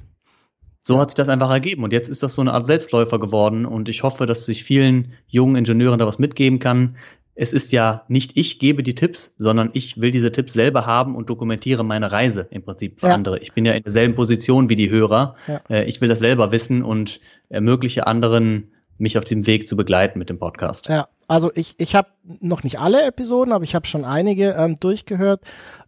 So 0.86 0.98
hat 0.98 1.10
sich 1.10 1.14
das 1.14 1.30
einfach 1.30 1.50
ergeben. 1.50 1.82
Und 1.82 1.94
jetzt 1.94 2.08
ist 2.08 2.22
das 2.22 2.34
so 2.34 2.42
eine 2.42 2.52
Art 2.52 2.66
Selbstläufer 2.66 3.18
geworden. 3.18 3.64
Und 3.64 3.88
ich 3.88 4.02
hoffe, 4.02 4.26
dass 4.26 4.44
sich 4.44 4.64
vielen 4.64 5.14
jungen 5.26 5.56
Ingenieuren 5.56 5.98
da 5.98 6.06
was 6.06 6.18
mitgeben 6.18 6.58
kann. 6.58 6.96
Es 7.34 7.54
ist 7.54 7.72
ja 7.72 8.04
nicht 8.08 8.36
ich 8.36 8.58
gebe 8.58 8.82
die 8.82 8.94
Tipps, 8.94 9.34
sondern 9.38 9.70
ich 9.72 10.00
will 10.00 10.10
diese 10.10 10.30
Tipps 10.30 10.52
selber 10.52 10.84
haben 10.84 11.16
und 11.16 11.30
dokumentiere 11.30 11.84
meine 11.84 12.12
Reise 12.12 12.46
im 12.50 12.62
Prinzip 12.62 13.00
für 13.00 13.08
ja. 13.08 13.14
andere. 13.14 13.38
Ich 13.38 13.54
bin 13.54 13.64
ja 13.64 13.72
in 13.72 13.82
derselben 13.82 14.14
Position 14.14 14.68
wie 14.68 14.76
die 14.76 14.90
Hörer. 14.90 15.34
Ja. 15.48 15.60
Äh, 15.70 15.84
ich 15.86 16.00
will 16.00 16.08
das 16.08 16.20
selber 16.20 16.52
wissen 16.52 16.84
und 16.84 17.18
ermögliche 17.48 18.06
anderen, 18.06 18.70
mich 18.98 19.18
auf 19.18 19.24
diesem 19.24 19.46
Weg 19.46 19.66
zu 19.66 19.76
begleiten 19.76 20.18
mit 20.18 20.28
dem 20.28 20.38
Podcast. 20.38 20.88
Ja, 20.88 21.08
also 21.26 21.50
ich, 21.54 21.74
ich 21.78 21.94
habe 21.94 22.08
noch 22.22 22.62
nicht 22.62 22.78
alle 22.78 23.02
Episoden, 23.02 23.52
aber 23.52 23.64
ich 23.64 23.74
habe 23.74 23.86
schon 23.86 24.04
einige 24.04 24.50
ähm, 24.50 24.76
durchgehört. 24.78 25.40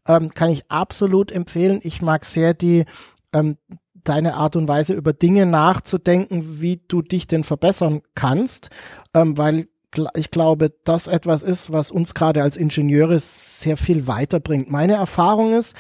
Ähm, 0.09 0.31
kann 0.31 0.51
ich 0.51 0.69
absolut 0.71 1.31
empfehlen. 1.31 1.81
Ich 1.85 2.03
mag 2.03 2.25
sehr 2.25 2.55
die 2.55 2.87
ähm, 3.33 3.57
deine 4.09 4.35
Art 4.35 4.57
und 4.57 4.69
Weise 4.69 4.95
über 4.95 5.13
Dinge 5.13 5.47
nachzudenken, 5.47 6.61
wie 6.61 6.81
du 6.89 7.03
dich 7.03 7.27
denn 7.27 7.45
verbessern 7.45 8.03
kannst, 8.15 8.71
ähm, 9.15 9.37
weil 9.39 9.69
ich 10.15 10.31
glaube, 10.31 10.73
das 10.85 11.07
etwas 11.07 11.43
ist, 11.43 11.73
was 11.73 11.91
uns 11.91 12.15
gerade 12.15 12.43
als 12.43 12.57
Ingenieure 12.57 13.19
sehr 13.19 13.77
viel 13.77 14.07
weiterbringt. 14.07 14.71
Meine 14.71 14.95
Erfahrung 14.95 15.55
ist, 15.55 15.75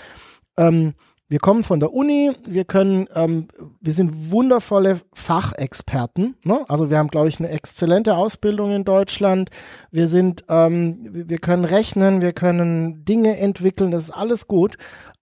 ähm, 0.56 0.94
wir 1.28 1.40
kommen 1.40 1.64
von 1.64 1.80
der 1.80 1.92
Uni, 1.92 2.30
wir 2.46 2.64
können, 2.64 3.08
ähm, 3.16 3.48
wir 3.80 3.92
sind 3.92 4.30
wundervolle 4.30 5.00
Fachexperten. 5.12 6.36
Ne? 6.44 6.64
Also 6.68 6.88
wir 6.88 6.98
haben, 6.98 7.08
glaube 7.08 7.28
ich, 7.28 7.40
eine 7.40 7.48
exzellente 7.48 8.14
Ausbildung 8.14 8.72
in 8.72 8.84
Deutschland. 8.84 9.50
Wir 9.90 10.06
sind, 10.06 10.44
ähm, 10.48 10.98
wir 11.10 11.38
können 11.38 11.64
rechnen, 11.64 12.22
wir 12.22 12.32
können 12.32 13.04
Dinge 13.04 13.38
entwickeln, 13.38 13.90
das 13.90 14.04
ist 14.04 14.10
alles 14.10 14.46
gut. 14.46 14.76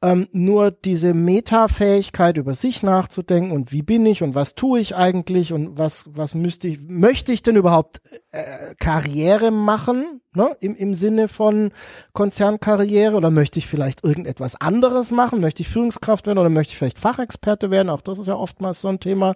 Ähm, 0.04 0.28
nur 0.32 0.70
diese 0.70 1.14
Metafähigkeit 1.14 2.36
über 2.36 2.52
sich 2.52 2.82
nachzudenken 2.82 3.52
und 3.52 3.72
wie 3.72 3.80
bin 3.80 4.04
ich 4.04 4.22
und 4.22 4.34
was 4.34 4.54
tue 4.54 4.78
ich 4.78 4.94
eigentlich 4.94 5.54
und 5.54 5.78
was, 5.78 6.04
was 6.10 6.34
müsste 6.34 6.68
ich, 6.68 6.78
möchte 6.86 7.32
ich 7.32 7.42
denn 7.42 7.56
überhaupt 7.56 8.02
äh, 8.30 8.74
Karriere 8.78 9.50
machen, 9.50 10.20
ne? 10.34 10.54
Im, 10.60 10.76
im 10.76 10.94
Sinne 10.94 11.26
von 11.26 11.72
Konzernkarriere 12.12 13.16
oder 13.16 13.30
möchte 13.30 13.58
ich 13.58 13.66
vielleicht 13.66 14.04
irgendetwas 14.04 14.60
anderes 14.60 15.10
machen? 15.10 15.40
Möchte 15.40 15.62
ich 15.62 15.68
Führungskraft 15.70 16.26
werden 16.26 16.38
oder 16.38 16.50
möchte 16.50 16.72
ich 16.72 16.76
vielleicht 16.78 16.98
Fachexperte 16.98 17.70
werden? 17.70 17.88
Auch 17.88 18.02
das 18.02 18.18
ist 18.18 18.26
ja 18.26 18.34
oftmals 18.36 18.82
so 18.82 18.88
ein 18.88 19.00
Thema. 19.00 19.34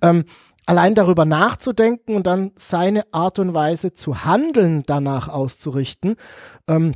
Ähm, 0.00 0.26
allein 0.64 0.94
darüber 0.94 1.24
nachzudenken 1.24 2.14
und 2.14 2.28
dann 2.28 2.52
seine 2.54 3.02
Art 3.12 3.40
und 3.40 3.52
Weise 3.52 3.94
zu 3.94 4.24
handeln 4.24 4.84
danach 4.86 5.28
auszurichten, 5.28 6.14
ähm, 6.68 6.92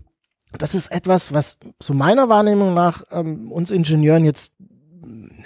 das 0.53 0.75
ist 0.75 0.91
etwas, 0.91 1.33
was 1.33 1.59
zu 1.79 1.95
meiner 1.95 2.29
Wahrnehmung 2.29 2.75
nach 2.75 3.03
ähm, 3.11 3.53
uns 3.53 3.71
Ingenieuren 3.71 4.25
jetzt 4.25 4.53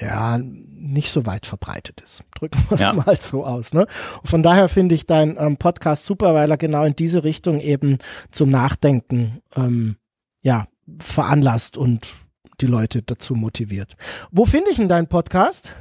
ja 0.01 0.38
nicht 0.38 1.11
so 1.11 1.27
weit 1.27 1.47
verbreitet 1.47 2.01
ist. 2.01 2.25
Drücken 2.35 2.65
wir 2.69 2.75
es 2.75 2.81
ja. 2.81 2.93
mal 3.07 3.19
so 3.21 3.45
aus. 3.45 3.73
Ne? 3.73 3.87
Und 4.21 4.29
von 4.29 4.43
daher 4.43 4.69
finde 4.69 4.95
ich 4.95 5.07
dein 5.07 5.37
ähm, 5.38 5.57
Podcast 5.57 6.05
super, 6.05 6.35
weil 6.35 6.51
er 6.51 6.57
genau 6.57 6.85
in 6.85 6.97
diese 6.97 7.25
Richtung 7.25 7.61
eben 7.61 7.99
zum 8.31 8.51
Nachdenken 8.51 9.41
ähm, 9.57 9.97
ja 10.43 10.67
veranlasst 10.99 11.77
und 11.77 12.15
die 12.61 12.67
Leute 12.67 13.03
dazu 13.03 13.35
motiviert. 13.35 13.97
Wo 14.31 14.45
finde 14.45 14.71
ich 14.71 14.77
denn 14.77 14.88
deinen 14.88 15.09
Podcast? 15.09 15.73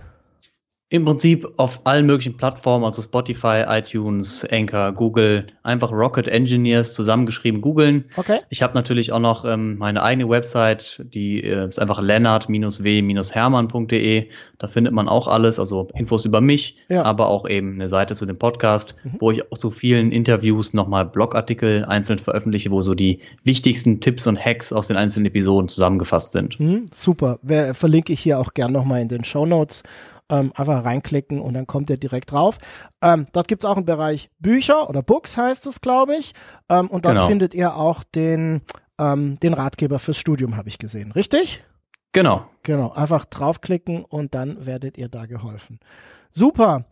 Im 0.92 1.06
Prinzip 1.06 1.48
auf 1.56 1.82
allen 1.86 2.06
möglichen 2.06 2.36
Plattformen, 2.36 2.84
also 2.84 3.02
Spotify, 3.02 3.64
iTunes, 3.66 4.46
Anchor, 4.52 4.92
Google, 4.92 5.48
einfach 5.64 5.90
Rocket 5.90 6.28
Engineers 6.28 6.94
zusammengeschrieben 6.94 7.62
googeln. 7.62 8.04
Okay. 8.18 8.40
Ich 8.50 8.62
habe 8.62 8.74
natürlich 8.74 9.14
auch 9.14 9.22
noch 9.22 9.46
ähm, 9.46 9.78
meine 9.78 10.04
eigene 10.04 10.28
Website, 10.28 11.02
die 11.14 11.46
äh, 11.46 11.70
ist 11.70 11.80
einfach 11.80 12.02
lennart-w-hermann.de. 12.02 14.28
Da 14.60 14.68
findet 14.68 14.94
man 14.94 15.08
auch 15.08 15.30
alles, 15.30 15.60
also 15.60 15.88
Infos 15.94 16.26
über 16.26 16.42
mich, 16.42 16.76
ja. 16.90 17.04
aber 17.04 17.30
auch 17.30 17.48
eben 17.48 17.76
eine 17.76 17.88
Seite 17.88 18.14
zu 18.14 18.26
dem 18.26 18.38
Podcast, 18.38 18.94
mhm. 19.06 19.16
wo 19.20 19.32
ich 19.32 19.50
auch 19.50 19.58
zu 19.58 19.72
vielen 19.72 20.12
Interviews 20.12 20.74
nochmal 20.74 21.06
Blogartikel 21.06 21.86
einzeln 21.86 22.20
veröffentliche, 22.20 22.70
wo 22.70 22.82
so 22.82 22.96
die 22.96 23.22
wichtigsten 23.46 24.02
Tipps 24.02 24.28
und 24.28 24.38
Hacks 24.38 24.74
aus 24.74 24.88
den 24.88 24.98
einzelnen 24.98 25.28
Episoden 25.28 25.70
zusammengefasst 25.70 26.34
sind. 26.34 26.60
Mhm, 26.60 26.88
super. 26.92 27.40
Wer, 27.44 27.76
verlinke 27.76 28.12
ich 28.12 28.20
hier 28.20 28.40
auch 28.40 28.54
gern 28.54 28.74
nochmal 28.74 29.02
in 29.02 29.08
den 29.08 29.24
Show 29.24 29.46
Notes 29.46 29.84
ähm, 30.32 30.52
einfach 30.56 30.84
reinklicken 30.84 31.40
und 31.40 31.54
dann 31.54 31.68
kommt 31.68 31.90
ihr 31.90 31.98
direkt 31.98 32.32
drauf. 32.32 32.58
Ähm, 33.02 33.28
dort 33.34 33.48
gibt 33.48 33.64
es 33.64 33.70
auch 33.70 33.76
einen 33.76 33.86
Bereich 33.86 34.32
Bücher 34.40 34.90
oder 34.90 35.04
Books 35.04 35.38
heißt 35.38 35.68
es, 35.68 35.82
glaube 35.82 36.16
ich. 36.16 36.34
Ähm, 36.70 36.88
und 36.88 37.06
dort 37.06 37.16
genau. 37.16 37.28
findet 37.28 37.54
ihr 37.54 37.76
auch 37.76 38.04
den, 38.04 38.62
ähm, 39.00 39.40
den 39.42 39.54
Ratgeber 39.54 40.00
fürs 40.00 40.18
Studium, 40.18 40.58
habe 40.58 40.70
ich 40.70 40.80
gesehen. 40.80 41.12
Richtig? 41.12 41.64
Genau. 42.14 42.46
Genau. 42.64 42.92
Einfach 42.92 43.26
draufklicken 43.26 44.04
und 44.06 44.34
dann 44.34 44.66
werdet 44.66 44.98
ihr 44.98 45.10
da 45.10 45.26
geholfen. 45.26 45.80
Super. 46.32 46.86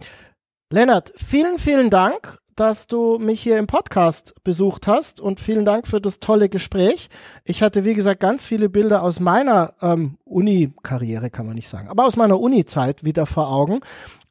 Lennart, 0.71 1.13
vielen, 1.15 1.58
vielen 1.58 1.89
Dank 1.89 2.38
dass 2.60 2.88
du 2.88 3.17
mich 3.19 3.41
hier 3.41 3.58
im 3.58 3.67
Podcast 3.67 4.36
besucht 4.43 4.86
hast 4.86 5.22
und 5.22 5.39
vielen 5.39 5.63
Dank 5.63 5.88
für 5.88 6.02
das 6.02 6.19
tolle 6.19 6.50
Gespräch. 6.50 7.10
Ich 7.45 7.62
hatte, 7.62 7.86
wie 7.86 7.93
gesagt, 7.93 8.19
ganz 8.19 8.43
viele 8.43 8.67
Bilder 8.67 9.02
aus 9.02 9.22
meiner 9.22 9.76
ähm, 9.82 10.17
Uni-Karriere, 10.26 11.30
kann 11.30 11.45
man 11.45 11.56
nicht 11.56 11.69
sagen, 11.69 11.88
aber 11.88 12.06
aus 12.06 12.17
meiner 12.17 12.39
Uni-Zeit 12.39 13.06
wieder 13.06 13.26
vor 13.26 13.50
Augen. 13.50 13.80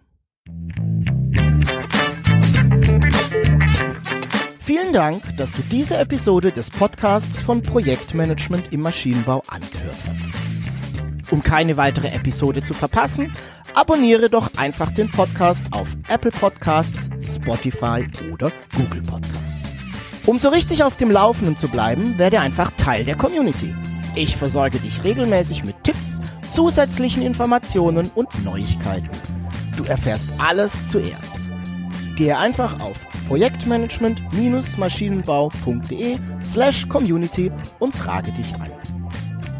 Vielen 4.61 4.93
Dank, 4.93 5.37
dass 5.39 5.51
du 5.51 5.63
diese 5.63 5.97
Episode 5.97 6.53
des 6.53 6.71
Podcasts 6.71 7.41
von 7.41 7.61
Projektmanagement 7.61 8.73
im 8.73 8.83
Maschinenbau 8.83 9.43
angehört 9.49 9.97
hast. 10.09 11.33
Um 11.33 11.43
keine 11.43 11.77
weitere 11.77 12.15
Episode 12.15 12.63
zu 12.63 12.75
verpassen, 12.75 13.33
abonniere 13.75 14.31
doch 14.31 14.57
einfach 14.57 14.93
den 14.93 15.09
Podcast 15.09 15.65
auf 15.73 15.97
Apple 16.09 16.31
Podcasts, 16.31 17.11
Spotify 17.21 18.07
oder 18.33 18.53
Google 18.77 19.03
Podcasts. 19.03 19.59
Um 20.27 20.39
so 20.39 20.49
richtig 20.51 20.85
auf 20.85 20.97
dem 20.97 21.11
Laufenden 21.11 21.57
zu 21.57 21.67
bleiben, 21.67 22.19
werde 22.19 22.39
einfach 22.39 22.71
Teil 22.77 23.05
der 23.05 23.17
Community. 23.17 23.75
Ich 24.15 24.37
versorge 24.37 24.79
dich 24.79 25.03
regelmäßig 25.03 25.65
mit 25.65 25.83
Tipps 25.83 26.21
zusätzlichen 26.53 27.23
Informationen 27.23 28.11
und 28.15 28.29
Neuigkeiten. 28.45 29.09
Du 29.77 29.85
erfährst 29.85 30.31
alles 30.38 30.87
zuerst. 30.87 31.37
Gehe 32.17 32.37
einfach 32.37 32.81
auf 32.81 32.99
projektmanagement-maschinenbau.de 33.29 36.19
slash 36.43 36.88
community 36.88 37.53
und 37.79 37.97
trage 37.97 38.33
dich 38.33 38.53
ein. 38.57 38.73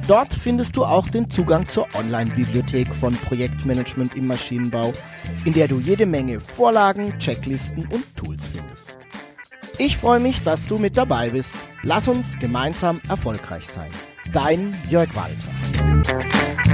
Dort 0.07 0.35
findest 0.35 0.76
du 0.76 0.85
auch 0.85 1.09
den 1.09 1.31
Zugang 1.31 1.66
zur 1.68 1.87
Online-Bibliothek 1.94 2.94
von 2.94 3.14
Projektmanagement 3.14 4.14
im 4.14 4.26
Maschinenbau, 4.26 4.92
in 5.44 5.55
der 5.55 5.68
du 5.68 5.78
jede 5.78 6.07
Menge 6.07 6.40
Vorlagen, 6.40 7.16
Checklisten 7.18 7.87
und 7.87 8.05
Tools 8.16 8.42
findest. 8.52 8.96
Ich 9.78 9.96
freue 9.96 10.20
mich, 10.20 10.42
dass 10.42 10.66
du 10.66 10.78
mit 10.78 10.96
dabei 10.96 11.31
bist. 11.31 11.55
Lass 11.83 12.09
uns 12.09 12.38
gemeinsam 12.38 13.00
erfolgreich 13.09 13.66
sein. 13.66 13.88
Dein 14.33 14.74
Jörg 14.90 15.09
Walter. 15.14 16.71